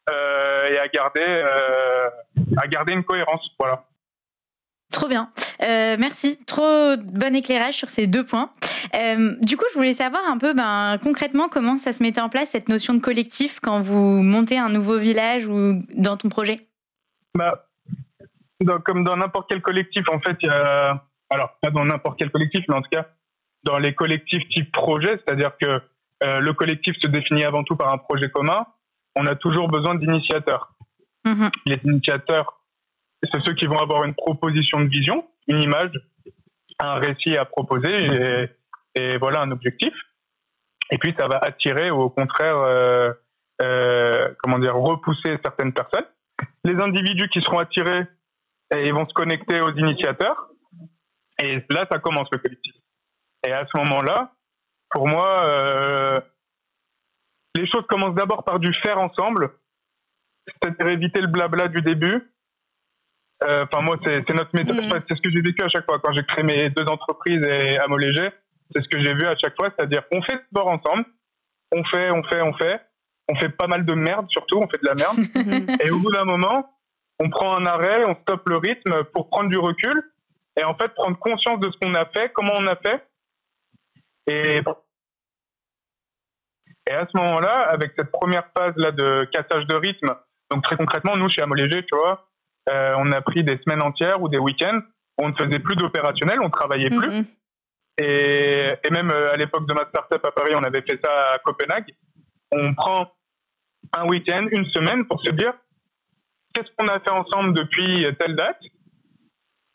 euh, 0.10 0.68
et 0.68 0.78
à 0.78 0.88
garder, 0.88 1.22
euh, 1.22 2.10
à 2.58 2.68
garder 2.68 2.94
une 2.94 3.04
cohérence. 3.04 3.48
Voilà. 3.60 3.86
Trop 4.92 5.08
bien. 5.08 5.30
Euh, 5.64 5.98
merci. 6.00 6.40
Trop 6.46 6.96
bon 6.98 7.36
éclairage 7.36 7.76
sur 7.76 7.90
ces 7.90 8.08
deux 8.08 8.26
points. 8.26 8.52
Euh, 8.96 9.36
du 9.42 9.58
coup, 9.58 9.66
je 9.74 9.78
voulais 9.78 9.94
savoir 9.94 10.22
un 10.28 10.38
peu 10.38 10.54
ben, 10.54 10.98
concrètement 11.04 11.50
comment 11.50 11.78
ça 11.78 11.92
se 11.92 12.02
mettait 12.02 12.22
en 12.22 12.30
place, 12.30 12.50
cette 12.50 12.70
notion 12.70 12.94
de 12.94 13.00
collectif, 13.00 13.60
quand 13.60 13.80
vous 13.80 14.22
montez 14.24 14.58
un 14.58 14.70
nouveau 14.70 14.98
village 14.98 15.46
ou 15.46 15.84
dans 15.94 16.16
ton 16.16 16.30
projet? 16.30 16.68
Bah, 17.36 17.68
Comme 18.86 19.04
dans 19.04 19.18
n'importe 19.18 19.50
quel 19.50 19.62
collectif, 19.62 20.08
en 20.10 20.20
fait, 20.20 20.38
il 20.42 20.48
y 20.48 20.50
a. 20.50 21.04
Alors, 21.30 21.58
pas 21.62 21.70
dans 21.72 21.84
n'importe 21.84 22.18
quel 22.18 22.32
collectif, 22.32 22.64
mais 22.70 22.76
en 22.76 22.82
tout 22.82 22.90
cas, 22.90 23.08
dans 23.64 23.78
les 23.78 23.94
collectifs 23.94 24.48
type 24.50 24.72
projet, 24.72 25.18
c'est-à-dire 25.18 25.52
que 25.60 25.82
euh, 26.24 26.40
le 26.40 26.54
collectif 26.54 26.96
se 27.00 27.08
définit 27.08 27.44
avant 27.44 27.64
tout 27.64 27.76
par 27.76 27.92
un 27.92 27.98
projet 27.98 28.30
commun, 28.30 28.66
on 29.16 29.26
a 29.26 29.36
toujours 29.36 29.68
besoin 29.68 29.96
d'initiateurs. 29.96 30.74
Mmh. 31.26 31.48
Les 31.66 31.80
initiateurs, 31.84 32.62
c'est 33.24 33.42
ceux 33.44 33.54
qui 33.54 33.66
vont 33.66 33.80
avoir 33.80 34.04
une 34.04 34.14
proposition 34.14 34.80
de 34.80 34.88
vision, 34.88 35.28
une 35.48 35.62
image, 35.62 35.92
un 36.80 36.96
récit 36.96 37.36
à 37.36 37.46
proposer 37.46 37.96
et, 37.96 38.50
et 38.96 39.18
voilà 39.18 39.42
un 39.42 39.52
objectif. 39.52 39.94
Et 40.92 40.98
puis 40.98 41.14
ça 41.18 41.28
va 41.28 41.38
attirer 41.38 41.92
ou 41.92 42.02
au 42.02 42.10
contraire, 42.10 42.58
euh, 42.58 43.12
euh, 43.62 44.34
comment 44.42 44.60
dire, 44.60 44.76
repousser 44.76 45.38
certaines 45.44 45.74
personnes. 45.74 46.06
Les 46.64 46.76
individus 46.76 47.30
qui 47.30 47.42
seront 47.42 47.60
attirés, 47.60 48.06
et 48.76 48.88
ils 48.88 48.94
vont 48.94 49.08
se 49.08 49.14
connecter 49.14 49.62
aux 49.62 49.72
initiateurs. 49.72 50.50
Et 51.42 51.64
là, 51.70 51.86
ça 51.92 52.00
commence 52.00 52.28
le 52.32 52.40
collectif. 52.40 52.74
Et 53.46 53.52
à 53.52 53.66
ce 53.66 53.78
moment-là, 53.78 54.34
pour 54.98 55.08
moi, 55.08 55.46
euh, 55.46 56.20
les 57.56 57.68
choses 57.68 57.86
commencent 57.88 58.16
d'abord 58.16 58.44
par 58.44 58.58
du 58.58 58.74
faire 58.74 58.98
ensemble, 58.98 59.52
c'est-à-dire 60.48 60.88
éviter 60.88 61.22
le 61.22 61.28
blabla 61.28 61.68
du 61.68 61.84
début. 61.84 62.34
Euh, 63.44 63.66
enfin, 63.66 63.84
moi, 63.84 63.98
c'est 64.04 64.28
notre 64.34 64.56
méthode. 64.56 64.78
Mmh. 64.78 65.04
C'est 65.08 65.16
ce 65.18 65.22
que 65.22 65.30
j'ai 65.30 65.42
vécu 65.42 65.64
à 65.64 65.70
chaque 65.70 65.86
fois 65.86 66.00
quand 66.00 66.14
j'ai 66.14 66.26
créé 66.26 66.44
mes 66.44 66.72
deux 66.72 66.88
entreprises 66.88 67.44
et 67.44 67.78
à 67.78 67.86
Léger. 67.96 68.32
C'est 68.74 68.82
ce 68.82 68.88
que 68.88 69.00
j'ai 69.00 69.14
vu 69.14 69.28
à 69.28 69.36
chaque 69.36 69.56
fois, 69.56 69.70
c'est-à-dire 69.70 70.02
on 70.12 70.20
fait 70.24 70.44
sport 70.50 70.68
ensemble, 70.68 71.06
on 71.72 71.84
fait, 71.84 72.10
on 72.10 72.24
fait, 72.24 72.42
on 72.42 72.54
fait, 72.54 72.82
on 73.30 73.36
fait 73.36 73.50
pas 73.50 73.68
mal 73.68 73.86
de 73.86 73.94
merde 73.94 74.26
surtout, 74.32 74.58
on 74.58 74.68
fait 74.68 74.82
de 74.82 74.88
la 74.88 74.96
merde. 74.96 75.80
et 75.86 75.92
au 75.92 76.00
bout 76.00 76.12
d'un 76.12 76.26
moment, 76.26 76.74
on 77.20 77.30
prend 77.30 77.56
un 77.56 77.68
arrêt, 77.68 78.04
on 78.04 78.16
stoppe 78.16 78.50
le 78.50 78.58
rythme 78.58 79.04
pour 79.14 79.30
prendre 79.30 79.52
du 79.52 79.60
recul 79.60 80.12
et 80.60 80.64
en 80.64 80.74
fait 80.74 80.88
prendre 80.96 81.20
conscience 81.20 81.60
de 81.60 81.70
ce 81.70 81.78
qu'on 81.78 81.94
a 81.94 82.06
fait, 82.08 82.32
comment 82.34 82.54
on 82.56 82.66
a 82.66 82.76
fait. 82.78 83.08
Et, 84.26 84.62
et 86.88 86.94
à 86.94 87.08
ce 87.12 87.18
moment-là, 87.18 87.70
avec 87.70 87.94
cette 87.98 88.12
première 88.12 88.48
phase 88.58 88.74
là 88.78 88.92
de 88.92 89.28
cassage 89.32 89.66
de 89.68 89.76
rythme, 89.76 90.16
donc 90.52 90.64
très 90.64 90.78
concrètement, 90.78 91.18
nous 91.18 91.30
chez 91.30 91.42
Amolégé, 91.42 91.84
tu 91.84 91.96
vois, 91.96 92.28
euh, 92.70 92.96
on 92.98 93.12
a 93.12 93.22
pris 93.22 93.44
des 93.44 93.58
semaines 93.58 93.82
entières 93.82 94.22
ou 94.22 94.30
des 94.30 94.38
week-ends, 94.38 94.80
on 95.18 95.30
ne 95.30 95.36
faisait 95.36 95.60
plus 95.60 95.76
d'opérationnel, 95.76 96.40
on 96.42 96.50
travaillait 96.50 96.90
plus. 96.90 97.10
Mm-hmm. 97.10 97.26
Et, 98.00 98.74
et 98.84 98.90
même 98.92 99.12
euh, 99.12 99.34
à 99.34 99.38
l'époque 99.38 99.68
de 99.68 99.74
ma 99.74 99.86
startup 99.90 100.24
à 100.24 100.32
Paris, 100.32 100.54
on 100.56 100.64
avait 100.64 100.82
fait 100.82 101.00
ça 101.04 101.12
à 101.34 101.40
Copenhague. 101.40 101.94
On 102.52 102.74
prend 102.74 103.12
un 103.94 104.06
week-end, 104.06 104.48
une 104.52 104.66
semaine 104.66 105.06
pour 105.08 105.22
se 105.24 105.32
dire 105.32 105.54
qu'est-ce 106.54 106.70
qu'on 106.78 106.88
a 106.88 107.00
fait 107.00 107.12
ensemble 107.12 107.54
depuis 107.54 108.06
telle 108.20 108.36
date? 108.36 108.60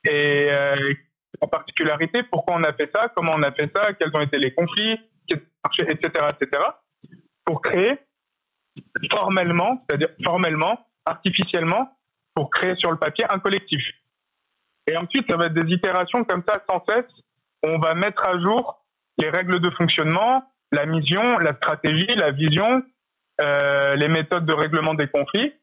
Et 0.04 0.48
euh, 0.50 0.94
en 1.40 1.48
particularité, 1.48 2.22
pourquoi 2.24 2.54
on 2.56 2.62
a 2.64 2.72
fait 2.72 2.90
ça, 2.94 3.10
comment 3.14 3.32
on 3.34 3.42
a 3.42 3.52
fait 3.52 3.70
ça, 3.74 3.92
quels 3.94 4.14
ont 4.14 4.20
été 4.20 4.38
les 4.38 4.52
conflits, 4.54 4.98
etc., 5.28 6.26
etc., 6.40 6.62
pour 7.52 7.60
créer 7.60 7.98
formellement, 9.10 9.84
c'est-à-dire 9.86 10.08
formellement, 10.24 10.86
artificiellement, 11.04 11.98
pour 12.34 12.48
créer 12.50 12.74
sur 12.76 12.90
le 12.90 12.96
papier 12.96 13.26
un 13.28 13.38
collectif. 13.40 13.84
Et 14.86 14.96
ensuite, 14.96 15.28
ça 15.28 15.36
va 15.36 15.46
être 15.46 15.52
des 15.52 15.70
itérations 15.70 16.24
comme 16.24 16.42
ça 16.48 16.62
sans 16.66 16.82
cesse 16.88 17.12
on 17.62 17.78
va 17.78 17.94
mettre 17.94 18.26
à 18.26 18.40
jour 18.40 18.82
les 19.18 19.28
règles 19.28 19.60
de 19.60 19.70
fonctionnement, 19.70 20.42
la 20.72 20.86
mission, 20.86 21.38
la 21.38 21.54
stratégie, 21.54 22.12
la 22.16 22.32
vision, 22.32 22.82
euh, 23.40 23.94
les 23.96 24.08
méthodes 24.08 24.46
de 24.46 24.52
règlement 24.52 24.94
des 24.94 25.06
conflits. 25.06 25.54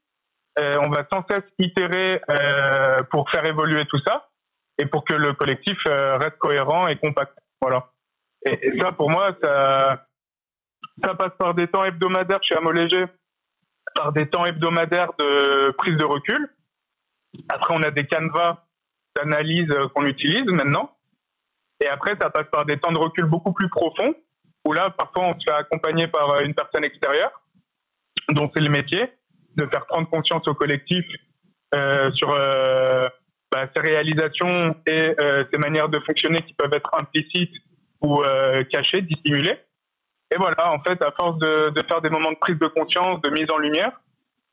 Euh, 0.59 0.77
on 0.81 0.89
va 0.89 1.05
sans 1.11 1.25
cesse 1.27 1.43
itérer 1.57 2.21
euh, 2.29 3.01
pour 3.11 3.29
faire 3.31 3.45
évoluer 3.45 3.85
tout 3.87 3.99
ça 4.05 4.29
et 4.77 4.85
pour 4.85 5.03
que 5.03 5.15
le 5.15 5.33
collectif 5.33 5.77
reste 5.85 6.37
cohérent 6.37 6.87
et 6.87 6.97
compact. 6.97 7.35
Voilà. 7.59 7.89
Et, 8.45 8.79
ça, 8.79 8.93
pour 8.93 9.09
moi, 9.09 9.35
ça, 9.41 10.05
ça 11.03 11.15
passe 11.15 11.33
par 11.37 11.53
des 11.53 11.67
temps 11.67 11.83
hebdomadaires 11.83 12.39
chez 12.43 12.55
Léger, 12.73 13.05
par 13.95 14.11
des 14.13 14.27
temps 14.27 14.45
hebdomadaires 14.45 15.11
de 15.19 15.71
prise 15.71 15.97
de 15.97 16.05
recul. 16.05 16.49
Après, 17.47 17.73
on 17.73 17.83
a 17.83 17.91
des 17.91 18.05
canevas 18.05 18.65
d'analyse 19.15 19.73
qu'on 19.93 20.05
utilise 20.05 20.45
maintenant. 20.45 20.95
Et 21.81 21.87
après, 21.87 22.15
ça 22.19 22.29
passe 22.29 22.47
par 22.51 22.65
des 22.65 22.77
temps 22.77 22.91
de 22.91 22.97
recul 22.97 23.25
beaucoup 23.25 23.53
plus 23.53 23.69
profonds, 23.69 24.13
où 24.65 24.73
là, 24.73 24.89
parfois, 24.89 25.27
on 25.27 25.39
se 25.39 25.45
fait 25.45 25.55
accompagner 25.55 26.07
par 26.07 26.29
euh, 26.31 26.41
une 26.41 26.53
personne 26.53 26.83
extérieure, 26.83 27.31
dont 28.29 28.51
c'est 28.53 28.61
le 28.61 28.69
métier, 28.69 29.09
de 29.55 29.65
faire 29.67 29.85
prendre 29.85 30.09
conscience 30.09 30.47
au 30.47 30.53
collectif 30.53 31.05
euh, 31.73 32.11
sur 32.13 32.31
euh, 32.31 33.07
bah, 33.51 33.69
ses 33.75 33.81
réalisations 33.81 34.75
et 34.85 35.15
euh, 35.19 35.45
ses 35.51 35.57
manières 35.57 35.89
de 35.89 35.99
fonctionner 35.99 36.41
qui 36.41 36.53
peuvent 36.53 36.73
être 36.73 36.93
implicites 36.93 37.53
ou 38.01 38.21
euh, 38.23 38.63
cachées, 38.65 39.01
dissimulées. 39.01 39.57
Et 40.31 40.37
voilà, 40.37 40.71
en 40.71 40.79
fait, 40.79 41.01
à 41.01 41.11
force 41.11 41.37
de, 41.39 41.69
de, 41.69 41.83
faire 41.83 42.01
des 42.01 42.09
moments 42.09 42.31
de 42.31 42.37
prise 42.37 42.59
de 42.59 42.67
conscience, 42.67 43.21
de 43.21 43.29
mise 43.31 43.49
en 43.51 43.57
lumière, 43.57 43.99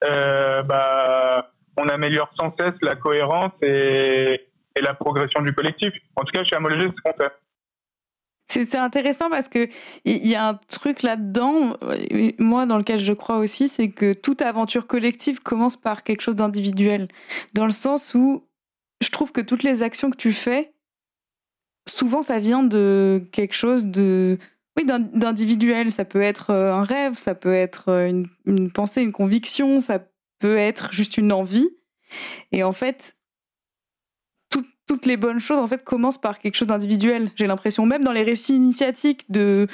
euh, 0.04 0.62
bah, 0.62 1.50
on 1.76 1.88
améliore 1.88 2.30
sans 2.38 2.54
cesse 2.58 2.74
la 2.82 2.96
cohérence 2.96 3.52
et, 3.62 4.46
et 4.74 4.80
la 4.80 4.94
progression 4.94 5.42
du 5.42 5.52
collectif. 5.52 5.92
En 6.16 6.22
tout 6.24 6.32
cas, 6.32 6.44
chez 6.44 6.56
Amolégé, 6.56 6.86
c'est 6.88 6.96
ce 6.96 7.02
qu'on 7.02 7.22
fait. 7.22 7.32
C'est 8.48 8.78
intéressant 8.78 9.28
parce 9.28 9.48
que 9.48 9.68
il 10.04 10.26
y 10.26 10.34
a 10.34 10.48
un 10.48 10.54
truc 10.54 11.02
là-dedans, 11.02 11.76
moi 12.38 12.64
dans 12.64 12.78
lequel 12.78 13.00
je 13.00 13.12
crois 13.12 13.38
aussi, 13.38 13.68
c'est 13.68 13.90
que 13.90 14.12
toute 14.12 14.40
aventure 14.40 14.86
collective 14.86 15.42
commence 15.42 15.76
par 15.76 16.04
quelque 16.04 16.20
chose 16.20 16.36
d'individuel, 16.36 17.08
dans 17.54 17.64
le 17.66 17.72
sens 17.72 18.14
où 18.14 18.46
je 19.02 19.10
trouve 19.10 19.32
que 19.32 19.40
toutes 19.40 19.64
les 19.64 19.82
actions 19.82 20.10
que 20.10 20.16
tu 20.16 20.32
fais, 20.32 20.72
souvent 21.88 22.22
ça 22.22 22.38
vient 22.38 22.62
de 22.62 23.22
quelque 23.32 23.54
chose 23.54 23.84
de 23.84 24.38
oui 24.76 24.84
d'individuel. 24.84 25.90
Ça 25.90 26.04
peut 26.04 26.22
être 26.22 26.50
euh, 26.50 26.72
un 26.72 26.82
rêve, 26.82 27.16
ça 27.16 27.34
peut 27.34 27.54
être 27.54 27.88
euh, 27.88 28.24
une, 28.46 28.70
pensée, 28.70 29.02
une 29.02 29.12
conviction, 29.12 29.80
ça 29.80 30.00
peut 30.38 30.56
être 30.56 30.92
juste 30.92 31.16
une 31.16 31.32
envie. 31.32 31.68
Et 32.52 32.62
en 32.62 32.72
fait, 32.72 33.16
toutes 34.86 35.06
les 35.06 35.16
bonnes 35.16 35.40
choses 35.40 35.58
en 35.58 35.66
fait 35.66 35.82
commencent 35.82 36.20
par 36.20 36.38
quelque 36.38 36.56
chose 36.56 36.68
d'individuel. 36.68 37.30
J'ai 37.34 37.46
l'impression, 37.46 37.86
même 37.86 38.04
dans 38.04 38.12
les 38.12 38.22
récits 38.22 38.54
initiatiques 38.54 39.24
de, 39.30 39.66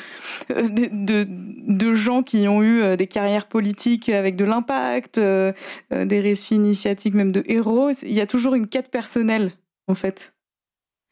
euh, 0.51 0.69
de, 0.71 1.95
gens 1.95 2.23
qui 2.23 2.49
ont 2.49 2.63
eu 2.63 2.97
des 2.97 3.07
carrières 3.07 3.47
politiques 3.47 4.09
avec 4.09 4.37
de 4.37 4.47
l'impact, 4.47 5.21
des 5.21 6.21
récits 6.21 6.55
initiatiques 6.55 7.15
même 7.15 7.33
de 7.33 7.45
héros, 7.47 7.91
il 8.03 8.13
y 8.13 8.23
a 8.23 8.27
toujours 8.27 8.55
une 8.55 8.67
quête 8.67 8.91
personnelle 8.91 9.53
en 9.89 9.95
fait. 9.95 10.32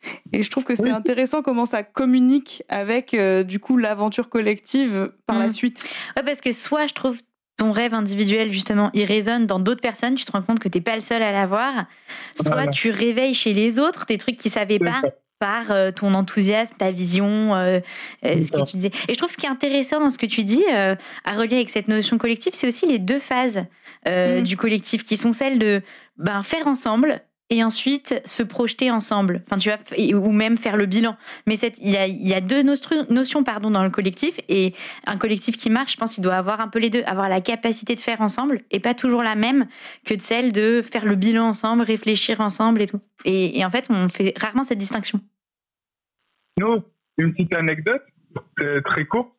Et 0.33 0.43
je 0.43 0.51
trouve 0.51 0.65
que 0.65 0.75
c'est 0.75 0.91
intéressant 0.91 1.43
comment 1.43 1.67
ça 1.67 1.83
communique 1.83 2.63
avec 2.69 3.17
du 3.45 3.59
coup 3.59 3.77
l'aventure 3.77 4.29
collective 4.29 5.13
par 5.27 5.39
la 5.39 5.47
mmh. 5.47 5.51
suite. 5.51 5.85
Ouais, 6.17 6.23
parce 6.23 6.41
que 6.41 6.53
soit 6.53 6.87
je 6.87 6.95
trouve 6.95 7.19
ton 7.61 7.73
rêve 7.73 7.93
individuel, 7.93 8.53
justement, 8.53 8.91
il 8.95 9.05
résonne 9.05 9.47
dans 9.47 9.59
d'autres 9.59 9.83
personnes, 9.83 10.15
tu 10.15 10.25
te 10.25 10.33
rends 10.33 10.41
compte 10.41 10.61
que 10.61 10.69
tu 10.69 10.79
n'es 10.79 10.83
pas 10.83 10.95
le 10.95 11.03
seul 11.03 11.23
à 11.23 11.31
l'avoir. 11.31 11.85
Soit 12.35 12.69
tu 12.69 12.91
réveilles 12.91 13.35
chez 13.35 13.53
les 13.53 13.79
autres 13.79 14.07
des 14.07 14.17
trucs 14.17 14.37
qu'ils 14.37 14.51
savaient 14.51 14.79
pas 14.79 15.03
par 15.39 15.71
euh, 15.71 15.91
ton 15.91 16.15
enthousiasme, 16.15 16.77
ta 16.79 16.91
vision, 16.91 17.55
euh, 17.55 17.81
euh, 18.25 18.41
ce 18.41 18.51
que 18.51 18.65
tu 18.65 18.77
disais. 18.77 18.91
Et 19.09 19.15
je 19.15 19.19
trouve 19.19 19.31
ce 19.31 19.37
qui 19.37 19.45
est 19.45 19.51
intéressant 19.51 20.01
dans 20.01 20.09
ce 20.09 20.17
que 20.17 20.27
tu 20.27 20.43
dis, 20.43 20.65
à 20.71 21.33
relier 21.33 21.57
avec 21.57 21.69
cette 21.69 21.89
notion 21.89 22.17
collective, 22.17 22.53
c'est 22.55 22.67
aussi 22.67 22.87
les 22.87 22.99
deux 22.99 23.19
phases 23.19 23.65
mm. 24.07 24.43
du 24.43 24.57
collectif 24.57 25.03
qui 25.03 25.19
sont 25.19 25.35
celles 25.35 25.59
de 25.59 25.83
ben, 26.17 26.43
faire 26.43 26.67
ensemble 26.67 27.23
et 27.51 27.65
ensuite 27.65 28.21
se 28.25 28.43
projeter 28.45 28.91
ensemble. 28.91 29.43
Enfin, 29.47 29.59
tu 29.59 29.69
vois, 29.69 30.17
ou 30.17 30.33
même 30.33 30.57
faire 30.57 30.77
le 30.77 30.87
bilan. 30.87 31.17
Mais 31.47 31.59
il 31.59 31.91
y 31.91 31.97
a, 31.97 32.07
y 32.07 32.33
a 32.33 32.41
deux 32.41 32.63
notions 32.63 33.45
pardon 33.45 33.71
dans 33.71 33.83
le 33.83 33.91
collectif 33.91 34.41
et 34.49 34.73
un 35.07 35.17
collectif 35.17 35.57
qui 35.57 35.69
marche, 35.69 35.93
je 35.93 35.97
pense, 35.97 36.17
il 36.17 36.23
doit 36.23 36.37
avoir 36.37 36.61
un 36.61 36.69
peu 36.69 36.79
les 36.79 36.91
deux, 36.91 37.03
avoir 37.07 37.29
la 37.29 37.41
capacité 37.41 37.97
de 37.97 38.01
faire 38.01 38.21
ensemble 38.21 38.63
et 38.71 38.79
pas 38.79 38.95
toujours 38.95 39.23
la 39.23 39.35
même 39.35 39.67
que 40.07 40.15
de 40.15 40.21
celle 40.21 40.53
de 40.53 40.81
faire 40.83 41.05
le 41.05 41.17
bilan 41.17 41.49
ensemble, 41.49 41.83
réfléchir 41.83 42.41
ensemble 42.41 42.83
et 42.83 42.87
tout. 42.87 43.01
Et, 43.25 43.65
en 43.65 43.71
fait, 43.71 43.89
on 43.91 44.09
fait 44.09 44.33
rarement 44.39 44.63
cette 44.63 44.79
distinction. 44.79 45.21
Nous, 46.59 46.83
une 47.19 47.33
petite 47.33 47.55
anecdote 47.55 48.03
très 48.85 49.05
courte. 49.07 49.33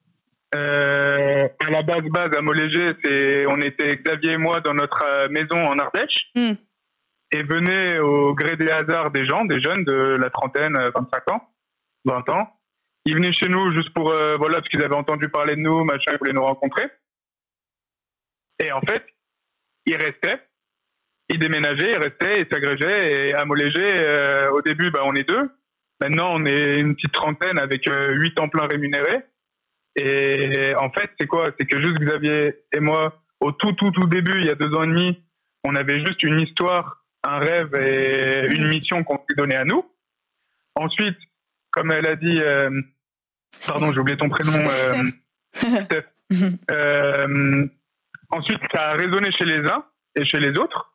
Euh, 0.54 1.48
à 1.66 1.70
la 1.70 1.82
base, 1.82 2.04
base 2.12 2.36
à 2.38 2.42
Moléger, 2.42 2.92
c'est 3.02 3.46
on 3.48 3.58
était 3.62 3.96
Xavier 3.96 4.34
et 4.34 4.38
moi 4.38 4.60
dans 4.60 4.74
notre 4.74 5.02
euh, 5.06 5.30
maison 5.30 5.56
en 5.56 5.80
Ardèche. 5.80 6.30
Hmm. 6.36 6.56
Et 7.32 7.44
venaient 7.44 8.00
au 8.00 8.34
gré 8.34 8.58
des 8.58 8.70
hasards 8.70 9.12
des 9.12 9.26
gens, 9.26 9.46
des 9.46 9.62
jeunes 9.62 9.84
de 9.84 10.18
la 10.20 10.30
trentaine, 10.30 10.78
25 10.96 11.32
ans, 11.32 11.50
20 12.06 12.30
ans. 12.30 12.60
Ils 13.06 13.16
venaient 13.16 13.32
chez 13.32 13.48
nous 13.48 13.72
juste 13.74 13.94
pour, 13.94 14.10
voilà, 14.38 14.58
parce 14.58 14.70
qu'ils 14.70 14.84
avaient 14.84 14.96
entendu 14.96 15.30
parler 15.30 15.56
de 15.56 15.62
nous, 15.62 15.84
machin, 15.84 16.12
ils 16.14 16.18
voulaient 16.18 16.34
nous 16.34 16.44
rencontrer. 16.44 16.88
Et 18.60 18.72
en 18.72 18.82
fait, 18.82 19.04
ils 19.86 19.96
restaient, 19.96 20.40
ils 21.30 21.40
déménageaient, 21.40 21.94
ils 21.94 21.98
restaient, 21.98 22.42
ils 22.42 22.48
s'agrégeaient. 22.52 23.30
Et 23.30 23.34
à 23.34 23.46
Molégé, 23.46 24.50
au 24.52 24.62
début, 24.62 24.92
bah, 24.92 25.02
on 25.04 25.16
est 25.16 25.28
deux. 25.28 25.50
Maintenant, 26.00 26.34
on 26.34 26.46
est 26.46 26.80
une 26.80 26.96
petite 26.96 27.14
trentaine 27.14 27.58
avec 27.58 27.86
huit 27.88 28.40
emplois 28.40 28.68
rémunérés. 28.68 29.22
Et 29.96 30.74
en 30.76 30.92
fait, 30.92 31.10
c'est 31.20 31.28
quoi? 31.28 31.52
C'est 31.60 31.66
que 31.66 31.82
juste 31.82 32.00
Xavier 32.00 32.56
et 32.72 32.80
moi, 32.80 33.20
au 33.40 33.52
tout, 33.52 33.72
tout, 33.74 33.92
tout 33.92 34.08
début, 34.08 34.40
il 34.40 34.46
y 34.46 34.50
a 34.50 34.56
deux 34.56 34.74
ans 34.76 34.84
et 34.84 34.88
demi, 34.88 35.24
on 35.64 35.76
avait 35.76 36.06
juste 36.06 36.24
une 36.24 36.40
histoire, 36.40 37.01
un 37.24 37.40
rêve 37.40 37.76
et 37.76 38.48
une 38.52 38.68
mission 38.68 39.04
qu'on 39.04 39.18
s'est 39.18 39.36
donnée 39.36 39.56
à 39.56 39.66
nous. 39.66 39.86
Ensuite, 40.76 41.18
comme 41.72 41.92
elle 41.92 42.08
a 42.08 42.16
dit, 42.16 42.40
euh, 42.42 42.82
pardon, 43.68 43.92
j'ai 43.92 44.00
oublié 44.00 44.18
ton 44.18 44.30
prénom, 44.30 44.54
euh, 44.54 45.04
Steph. 45.54 46.06
Euh, 46.72 47.68
ensuite, 48.30 48.62
ça 48.74 48.92
a 48.92 48.94
résonné 48.94 49.34
chez 49.34 49.44
les 49.44 49.68
uns 49.68 49.84
et 50.16 50.24
chez 50.24 50.40
les 50.40 50.58
autres. 50.58 50.94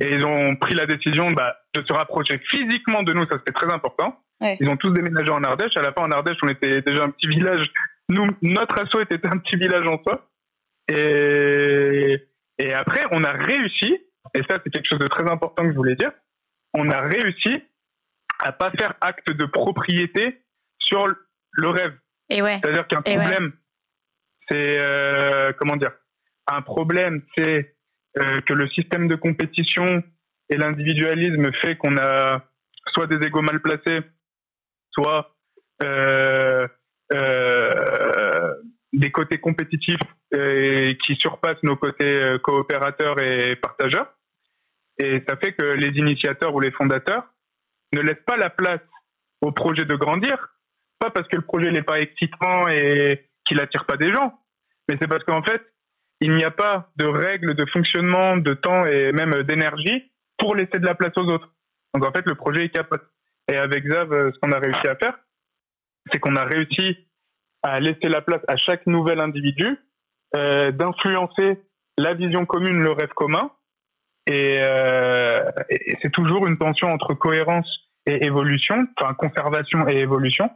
Et 0.00 0.14
ils 0.14 0.24
ont 0.24 0.56
pris 0.56 0.74
la 0.74 0.86
décision 0.86 1.30
bah, 1.32 1.58
de 1.74 1.82
se 1.82 1.92
rapprocher 1.92 2.40
physiquement 2.48 3.02
de 3.02 3.12
nous, 3.12 3.26
ça 3.26 3.36
c'était 3.36 3.52
très 3.52 3.70
important. 3.70 4.18
Ils 4.40 4.68
ont 4.68 4.78
tous 4.78 4.90
déménagé 4.90 5.30
en 5.30 5.42
Ardèche. 5.44 5.76
À 5.76 5.82
la 5.82 5.92
fin, 5.92 6.04
en 6.04 6.10
Ardèche, 6.10 6.38
on 6.42 6.48
était 6.48 6.80
déjà 6.80 7.04
un 7.04 7.10
petit 7.10 7.28
village. 7.28 7.70
Nous, 8.08 8.28
notre 8.40 8.80
assaut 8.80 9.00
était 9.00 9.26
un 9.26 9.36
petit 9.36 9.56
village 9.56 9.86
en 9.86 10.02
soi. 10.02 10.26
Et, 10.90 12.16
et 12.58 12.72
après, 12.72 13.04
on 13.10 13.24
a 13.24 13.32
réussi, 13.32 13.98
et 14.34 14.42
ça 14.48 14.58
c'est 14.62 14.70
quelque 14.70 14.88
chose 14.88 14.98
de 14.98 15.08
très 15.08 15.28
important 15.30 15.62
que 15.64 15.72
je 15.72 15.76
voulais 15.76 15.96
dire, 15.96 16.12
on 16.74 16.90
a 16.90 17.00
réussi 17.00 17.62
à 18.38 18.52
pas 18.52 18.70
faire 18.70 18.94
acte 19.00 19.30
de 19.30 19.46
propriété 19.46 20.42
sur 20.78 21.06
le 21.52 21.68
rêve. 21.68 21.94
Et 22.30 22.42
ouais. 22.42 22.60
C'est-à-dire 22.62 22.86
qu'un 22.86 23.02
problème, 23.02 23.52
c'est 24.48 24.78
euh, 24.78 25.52
comment 25.58 25.76
dire? 25.76 25.92
Un 26.46 26.62
problème, 26.62 27.22
c'est 27.36 27.74
euh, 28.18 28.40
que 28.42 28.54
le 28.54 28.68
système 28.68 29.08
de 29.08 29.16
compétition 29.16 30.02
et 30.48 30.56
l'individualisme 30.56 31.52
fait 31.52 31.76
qu'on 31.76 31.98
a 31.98 32.42
soit 32.92 33.06
des 33.06 33.26
égos 33.26 33.42
mal 33.42 33.60
placés, 33.60 34.00
soit 34.90 35.36
euh, 35.82 36.66
des 38.92 39.10
côtés 39.10 39.38
compétitifs 39.38 40.00
qui 40.30 41.16
surpassent 41.16 41.62
nos 41.62 41.76
côtés 41.76 42.36
coopérateurs 42.42 43.20
et 43.20 43.56
partageurs. 43.56 44.17
Et 44.98 45.22
ça 45.28 45.36
fait 45.36 45.52
que 45.52 45.62
les 45.62 45.98
initiateurs 45.98 46.54
ou 46.54 46.60
les 46.60 46.72
fondateurs 46.72 47.24
ne 47.92 48.00
laissent 48.00 48.24
pas 48.26 48.36
la 48.36 48.50
place 48.50 48.80
au 49.40 49.52
projet 49.52 49.84
de 49.84 49.94
grandir, 49.94 50.36
pas 50.98 51.10
parce 51.10 51.28
que 51.28 51.36
le 51.36 51.42
projet 51.42 51.70
n'est 51.70 51.82
pas 51.82 52.00
excitant 52.00 52.68
et 52.68 53.28
qu'il 53.44 53.58
n'attire 53.58 53.86
pas 53.86 53.96
des 53.96 54.12
gens, 54.12 54.38
mais 54.88 54.96
c'est 55.00 55.06
parce 55.06 55.24
qu'en 55.24 55.42
fait, 55.42 55.62
il 56.20 56.34
n'y 56.34 56.44
a 56.44 56.50
pas 56.50 56.90
de 56.96 57.06
règles 57.06 57.54
de 57.54 57.64
fonctionnement, 57.66 58.36
de 58.36 58.54
temps 58.54 58.84
et 58.86 59.12
même 59.12 59.42
d'énergie 59.44 60.10
pour 60.36 60.56
laisser 60.56 60.78
de 60.78 60.86
la 60.86 60.94
place 60.94 61.12
aux 61.16 61.26
autres. 61.26 61.54
Donc 61.94 62.04
en 62.04 62.12
fait, 62.12 62.26
le 62.26 62.34
projet 62.34 62.64
est 62.64 62.70
capable. 62.70 63.04
Et 63.50 63.56
avec 63.56 63.86
Zav, 63.86 64.12
euh, 64.12 64.30
ce 64.32 64.38
qu'on 64.40 64.52
a 64.52 64.58
réussi 64.58 64.86
à 64.86 64.96
faire, 64.96 65.18
c'est 66.10 66.18
qu'on 66.18 66.36
a 66.36 66.44
réussi 66.44 67.08
à 67.62 67.80
laisser 67.80 68.08
la 68.08 68.20
place 68.20 68.42
à 68.48 68.56
chaque 68.56 68.86
nouvel 68.86 69.20
individu, 69.20 69.78
euh, 70.36 70.70
d'influencer 70.70 71.62
la 71.96 72.14
vision 72.14 72.46
commune, 72.46 72.80
le 72.82 72.92
rêve 72.92 73.12
commun. 73.14 73.50
Et, 74.28 74.58
euh, 74.60 75.42
c'est 76.02 76.12
toujours 76.12 76.46
une 76.46 76.58
tension 76.58 76.92
entre 76.92 77.14
cohérence 77.14 77.66
et 78.06 78.24
évolution, 78.26 78.86
enfin 78.96 79.14
conservation 79.14 79.88
et 79.88 79.96
évolution. 79.96 80.50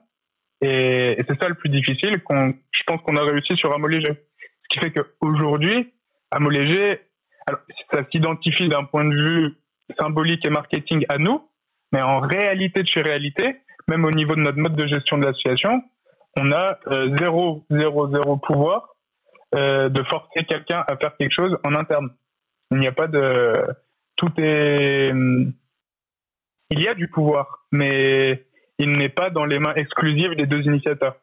Et, 0.61 1.17
c'est 1.27 1.41
ça 1.41 1.49
le 1.49 1.55
plus 1.55 1.71
difficile 1.71 2.23
qu'on, 2.23 2.55
je 2.71 2.83
pense 2.87 3.01
qu'on 3.03 3.17
a 3.17 3.25
réussi 3.25 3.57
sur 3.57 3.73
Amolégé. 3.73 4.09
Ce 4.09 4.69
qui 4.69 4.79
fait 4.79 4.93
qu'aujourd'hui, 4.93 5.93
Amolégé, 6.31 7.01
alors, 7.47 7.61
ça 7.91 8.05
s'identifie 8.11 8.69
d'un 8.69 8.85
point 8.85 9.05
de 9.05 9.15
vue 9.15 9.55
symbolique 9.99 10.45
et 10.47 10.51
marketing 10.51 11.05
à 11.09 11.19
nous, 11.19 11.43
mais 11.93 12.03
en 12.03 12.21
réalité 12.21 12.83
de 12.83 12.89
chez 12.89 13.03
réalité, 13.03 13.57
même 13.89 14.05
au 14.05 14.11
niveau 14.11 14.35
de 14.37 14.41
notre 14.41 14.59
mode 14.59 14.77
de 14.77 14.87
gestion 14.87 15.19
de 15.19 15.25
l'association, 15.25 15.83
on 16.37 16.53
a 16.53 16.79
euh, 16.89 17.17
zéro, 17.19 17.65
zéro, 17.71 18.11
zéro 18.11 18.37
pouvoir 18.37 18.95
euh, 19.55 19.89
de 19.89 20.03
forcer 20.05 20.45
quelqu'un 20.45 20.85
à 20.87 20.97
faire 20.97 21.17
quelque 21.17 21.35
chose 21.35 21.59
en 21.65 21.75
interne. 21.75 22.11
Il 22.73 22.79
n'y 22.79 22.87
a 22.87 22.93
pas 22.93 23.07
de... 23.07 23.65
Tout 24.17 24.33
est... 24.39 25.13
Il 26.71 26.81
y 26.81 26.89
a 26.89 26.95
du 26.95 27.09
pouvoir, 27.09 27.67
mais 27.71 28.47
il 28.79 28.93
n'est 28.93 29.09
pas 29.11 29.31
dans 29.31 29.45
les 29.45 29.59
mains 29.59 29.75
exclusives 29.75 30.35
des 30.35 30.47
deux 30.47 30.63
initiateurs. 30.63 31.17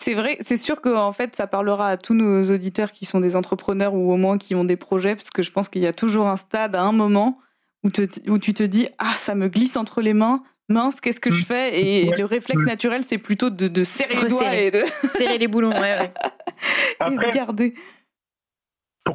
C'est 0.00 0.14
vrai, 0.14 0.38
c'est 0.40 0.56
sûr 0.56 0.80
que 0.80 0.88
en 0.88 1.12
fait, 1.12 1.36
ça 1.36 1.46
parlera 1.46 1.88
à 1.88 1.96
tous 1.96 2.14
nos 2.14 2.44
auditeurs 2.50 2.92
qui 2.92 3.04
sont 3.04 3.20
des 3.20 3.36
entrepreneurs 3.36 3.94
ou 3.94 4.12
au 4.12 4.16
moins 4.16 4.38
qui 4.38 4.54
ont 4.54 4.64
des 4.64 4.76
projets, 4.76 5.14
parce 5.14 5.30
que 5.30 5.42
je 5.42 5.50
pense 5.50 5.68
qu'il 5.68 5.82
y 5.82 5.86
a 5.86 5.92
toujours 5.92 6.28
un 6.28 6.36
stade 6.36 6.76
à 6.76 6.82
un 6.82 6.92
moment 6.92 7.38
où, 7.82 7.90
où 8.28 8.38
tu 8.38 8.54
te 8.54 8.62
dis 8.62 8.88
ah 8.98 9.12
ça 9.16 9.34
me 9.34 9.48
glisse 9.48 9.76
entre 9.76 10.00
les 10.00 10.14
mains, 10.14 10.42
mince, 10.68 11.00
qu'est-ce 11.00 11.20
que 11.20 11.30
je 11.30 11.42
mm. 11.42 11.46
fais? 11.46 11.80
Et 11.80 12.10
le 12.16 12.24
réflexe 12.24 12.64
naturel, 12.64 13.04
c'est 13.04 13.18
plutôt 13.18 13.50
de, 13.50 13.84
serrer 13.84 14.16
les 14.22 14.28
doigts 14.28 14.54
et 14.54 14.70
de 14.70 14.84
serrer 15.08 15.38
les 15.38 15.48
boulons, 15.48 15.70
ouais, 15.70 16.12
et 17.06 17.10
de 17.10 17.32
garder. 17.34 17.74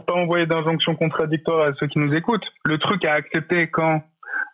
Pas 0.05 0.13
envoyer 0.13 0.45
d'injonctions 0.45 0.95
contradictoires 0.95 1.67
à 1.67 1.73
ceux 1.75 1.87
qui 1.87 1.99
nous 1.99 2.13
écoutent, 2.13 2.45
le 2.65 2.77
truc 2.77 3.05
à 3.05 3.13
accepter 3.13 3.67
quand 3.67 4.03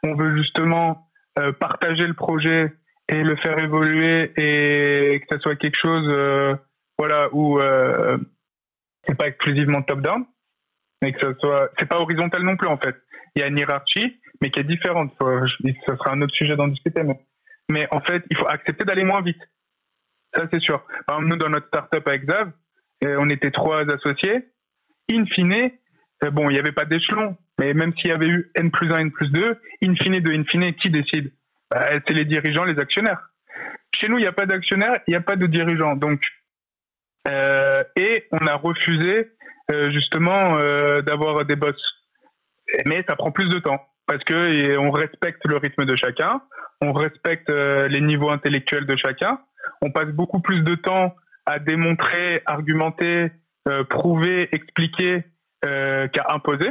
on 0.04 0.16
veut 0.16 0.36
justement 0.38 1.08
euh, 1.38 1.52
partager 1.52 2.06
le 2.08 2.14
projet 2.14 2.74
et 3.08 3.24
le 3.24 3.36
faire 3.38 3.58
évoluer 3.58 4.32
et 4.38 5.20
que 5.20 5.26
ça 5.30 5.40
soit 5.40 5.56
quelque 5.56 5.78
chose, 5.78 6.06
euh, 6.08 6.56
voilà, 6.98 7.30
où 7.32 7.60
euh, 7.60 8.18
c'est 9.08 9.16
pas 9.16 9.28
exclusivement 9.28 9.82
top-down, 9.82 10.26
mais 11.02 11.14
que 11.14 11.20
ça 11.20 11.34
soit, 11.40 11.70
c'est 11.80 11.88
pas 11.88 12.00
horizontal 12.00 12.44
non 12.44 12.56
plus 12.56 12.68
en 12.68 12.78
fait. 12.78 12.96
Il 13.36 13.40
y 13.40 13.44
a 13.44 13.48
une 13.48 13.58
hiérarchie, 13.58 14.20
mais 14.42 14.52
qui 14.52 14.60
est 14.60 14.64
différente. 14.64 15.14
Ça 15.20 15.98
sera 15.98 16.12
un 16.12 16.22
autre 16.22 16.34
sujet 16.34 16.56
d'en 16.56 16.68
discuter. 16.68 17.04
Mais, 17.04 17.20
mais 17.70 17.88
en 17.92 18.02
fait, 18.02 18.24
il 18.30 18.38
faut 18.38 18.48
accepter 18.48 18.86
d'aller 18.86 19.04
moins 19.04 19.22
vite. 19.22 19.42
Ça, 20.34 20.44
c'est 20.52 20.62
sûr. 20.62 20.84
Par 21.08 21.18
exemple, 21.18 21.30
nous, 21.30 21.36
dans 21.38 21.50
notre 21.50 21.68
startup 21.68 22.08
avec 22.08 22.26
Zav, 22.26 22.52
euh, 23.04 23.18
on 23.20 23.30
était 23.30 23.52
trois 23.52 23.90
associés. 23.92 24.46
In 25.12 25.26
fine, 25.26 25.72
euh, 26.24 26.32
bon, 26.32 26.50
il 26.50 26.54
n'y 26.54 26.60
avait 26.60 26.72
pas 26.72 26.86
d'échelon, 26.86 27.36
mais 27.60 27.74
même 27.74 27.94
s'il 27.96 28.10
y 28.10 28.14
avait 28.14 28.28
eu 28.28 28.52
N 28.56 28.72
plus 28.72 28.92
1, 28.92 28.98
N 29.00 29.12
plus 29.12 29.30
2, 29.30 29.58
in 29.84 29.96
fine 29.96 30.20
de 30.20 30.32
in 30.32 30.44
fine, 30.44 30.74
qui 30.76 30.90
décide? 30.90 31.32
Bah, 31.72 31.88
C'est 32.08 32.14
les 32.14 32.26
dirigeants, 32.26 32.64
les 32.64 32.80
actionnaires. 32.80 33.30
Chez 33.96 34.08
nous, 34.08 34.18
il 34.18 34.22
n'y 34.22 34.28
a 34.28 34.34
pas 34.34 34.46
d'actionnaires, 34.46 35.00
il 35.08 35.12
n'y 35.12 35.18
a 35.18 35.22
pas 35.22 35.36
de 35.36 35.48
dirigeants. 35.48 35.96
Donc, 35.96 36.22
euh, 37.28 37.84
et 37.96 38.28
on 38.32 38.46
a 38.48 38.56
refusé 38.56 39.32
euh, 39.72 39.92
justement 39.92 40.58
d'avoir 41.02 41.46
des 41.46 41.56
boss. 41.56 41.76
Mais 42.86 43.04
ça 43.08 43.16
prend 43.16 43.32
plus 43.32 43.50
de 43.50 43.60
temps 43.60 43.86
parce 44.06 44.24
que 44.24 44.78
on 44.78 44.92
respecte 44.92 45.42
le 45.46 45.58
rythme 45.58 45.86
de 45.86 45.96
chacun, 45.96 46.42
on 46.82 46.94
respecte 46.94 47.50
les 47.50 48.02
niveaux 48.02 48.30
intellectuels 48.30 48.86
de 48.86 48.96
chacun, 48.96 49.40
on 49.82 49.92
passe 49.92 50.10
beaucoup 50.10 50.40
plus 50.40 50.62
de 50.62 50.76
temps 50.76 51.16
à 51.46 51.60
démontrer, 51.60 52.42
argumenter, 52.46 53.32
euh, 53.70 53.84
prouver, 53.84 54.50
expliquer 54.52 55.24
euh, 55.66 56.08
qu'à 56.08 56.26
imposer. 56.30 56.70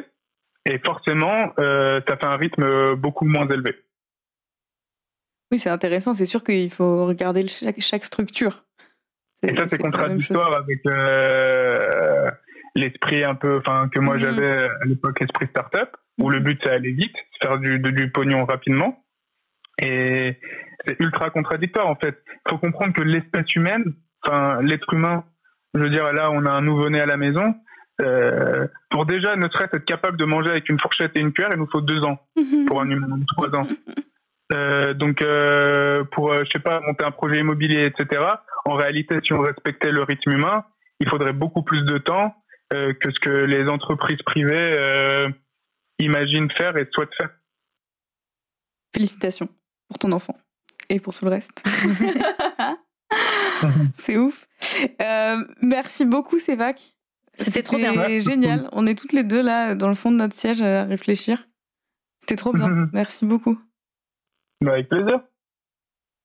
Et 0.67 0.79
forcément, 0.79 1.55
ça 1.57 2.17
fait 2.17 2.27
un 2.27 2.37
rythme 2.37 2.95
beaucoup 2.97 3.25
moins 3.25 3.49
élevé. 3.49 3.75
Oui, 5.51 5.59
c'est 5.59 5.71
intéressant. 5.71 6.13
C'est 6.13 6.27
sûr 6.27 6.45
qu'il 6.45 6.71
faut 6.71 7.07
regarder 7.07 7.47
chaque, 7.49 8.05
structure. 8.05 8.65
Et 9.43 9.55
ça, 9.55 9.67
c'est 9.67 9.79
contradictoire 9.79 10.53
avec 10.55 10.81
l'esprit 12.75 13.25
un 13.25 13.35
peu, 13.35 13.63
que 13.63 13.99
moi 13.99 14.17
mm-hmm. 14.17 14.21
j'avais 14.21 14.69
à 14.83 14.85
l'époque, 14.85 15.21
l'esprit 15.21 15.47
startup 15.47 15.97
où 16.19 16.29
le 16.29 16.41
but 16.41 16.61
c'est 16.63 16.71
aller 16.71 16.93
vite, 16.93 17.15
faire 17.41 17.59
du, 17.59 17.79
du 17.79 18.11
pognon 18.11 18.45
rapidement. 18.45 19.05
Et 19.81 20.39
c'est 20.87 20.99
ultra 21.01 21.31
contradictoire 21.31 21.87
en 21.87 21.97
fait. 21.97 22.23
Il 22.27 22.51
faut 22.51 22.59
comprendre 22.59 22.93
que 22.93 23.03
l'espèce 23.03 23.55
humaine, 23.55 23.95
enfin 24.23 24.61
l'être 24.63 24.93
humain, 24.93 25.25
je 25.79 25.85
veux 25.85 25.91
dire 25.91 26.13
là 26.13 26.31
on 26.31 26.45
a 26.47 26.51
un 26.51 26.61
nouveau-né 26.61 27.01
à 27.01 27.07
la 27.07 27.17
maison, 27.17 27.55
euh, 28.01 28.67
pour 28.91 29.07
déjà 29.07 29.35
ne 29.37 29.49
serait-ce 29.49 29.77
être 29.77 29.85
capable 29.85 30.17
de 30.17 30.25
manger 30.25 30.51
avec 30.51 30.69
une 30.69 30.79
fourchette 30.79 31.13
et 31.17 31.21
une 31.21 31.33
cuillère, 31.33 31.51
il 31.53 31.59
nous 31.59 31.69
faut 31.71 31.81
deux 31.81 32.05
ans 32.05 32.19
pour 32.67 32.81
un 32.81 32.91
humain, 32.91 33.19
trois 33.27 33.55
ans. 33.55 33.67
Euh, 34.53 34.95
donc 34.95 35.21
euh, 35.21 36.05
pour 36.05 36.33
je 36.37 36.49
sais 36.51 36.61
pas 36.61 36.81
monter 36.81 37.05
un 37.05 37.11
projet 37.11 37.41
immobilier, 37.41 37.87
etc. 37.87 38.23
En 38.65 38.75
réalité, 38.75 39.19
si 39.23 39.33
on 39.33 39.41
respectait 39.41 39.91
le 39.91 40.03
rythme 40.03 40.33
humain, 40.33 40.65
il 41.01 41.09
faudrait 41.09 41.33
beaucoup 41.33 41.63
plus 41.63 41.83
de 41.83 41.99
temps 41.99 42.35
que 42.71 43.11
ce 43.11 43.19
que 43.19 43.31
les 43.31 43.67
entreprises 43.67 44.21
privées 44.23 45.33
imagine 45.99 46.51
faire 46.51 46.77
et 46.77 46.87
souhaite 46.93 47.15
faire. 47.17 47.31
Félicitations 48.95 49.49
pour 49.89 49.99
ton 49.99 50.13
enfant 50.13 50.35
et 50.89 51.01
pour 51.01 51.15
tout 51.15 51.25
le 51.25 51.31
reste. 51.31 51.63
c'est 53.95 54.17
ouf. 54.17 54.47
Euh, 55.01 55.45
merci 55.63 56.05
beaucoup, 56.05 56.39
Sévac. 56.39 56.95
C'était 57.35 57.63
trop 57.63 57.77
bien. 57.77 57.93
C'était 57.93 58.21
génial. 58.21 58.69
On 58.73 58.87
est 58.87 58.95
toutes 58.95 59.13
les 59.13 59.23
deux 59.23 59.43
là, 59.43 59.75
dans 59.75 59.89
le 59.89 59.95
fond 59.95 60.11
de 60.11 60.17
notre 60.17 60.35
siège, 60.35 60.61
à 60.61 60.85
réfléchir. 60.85 61.49
C'était 62.21 62.37
trop 62.37 62.53
bien. 62.53 62.69
Merci 62.93 63.25
beaucoup. 63.25 63.59
Bah, 64.61 64.73
avec 64.73 64.89
plaisir. 64.89 65.21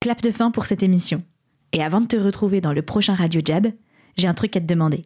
Clap 0.02 0.22
de 0.22 0.32
fin 0.32 0.52
pour 0.52 0.65
cette 0.65 0.84
émission. 0.84 1.24
Et 1.72 1.84
avant 1.84 2.02
de 2.02 2.08
te 2.08 2.17
retrouver 2.17 2.62
dans 2.62 2.74
le 2.74 2.82
prochain 2.82 3.15
Radio 3.15 3.41
Jab, 3.43 3.67
j'ai 4.17 4.28
un 4.28 4.34
truc 4.34 4.56
à 4.58 4.60
te 4.60 4.65
demander. 4.65 5.04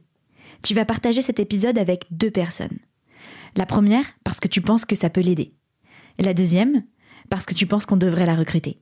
Tu 0.63 0.73
vas 0.73 0.85
partager 0.85 1.21
cet 1.21 1.39
épisode 1.39 1.77
avec 1.77 2.05
deux 2.11 2.31
personnes. 2.31 2.79
La 3.55 3.65
première, 3.65 4.05
parce 4.23 4.39
que 4.39 4.47
tu 4.47 4.61
penses 4.61 4.85
que 4.85 4.95
ça 4.95 5.09
peut 5.09 5.21
l'aider. 5.21 5.53
La 6.19 6.33
deuxième, 6.33 6.83
parce 7.29 7.45
que 7.45 7.53
tu 7.53 7.67
penses 7.67 7.85
qu'on 7.85 7.97
devrait 7.97 8.25
la 8.25 8.35
recruter. 8.35 8.81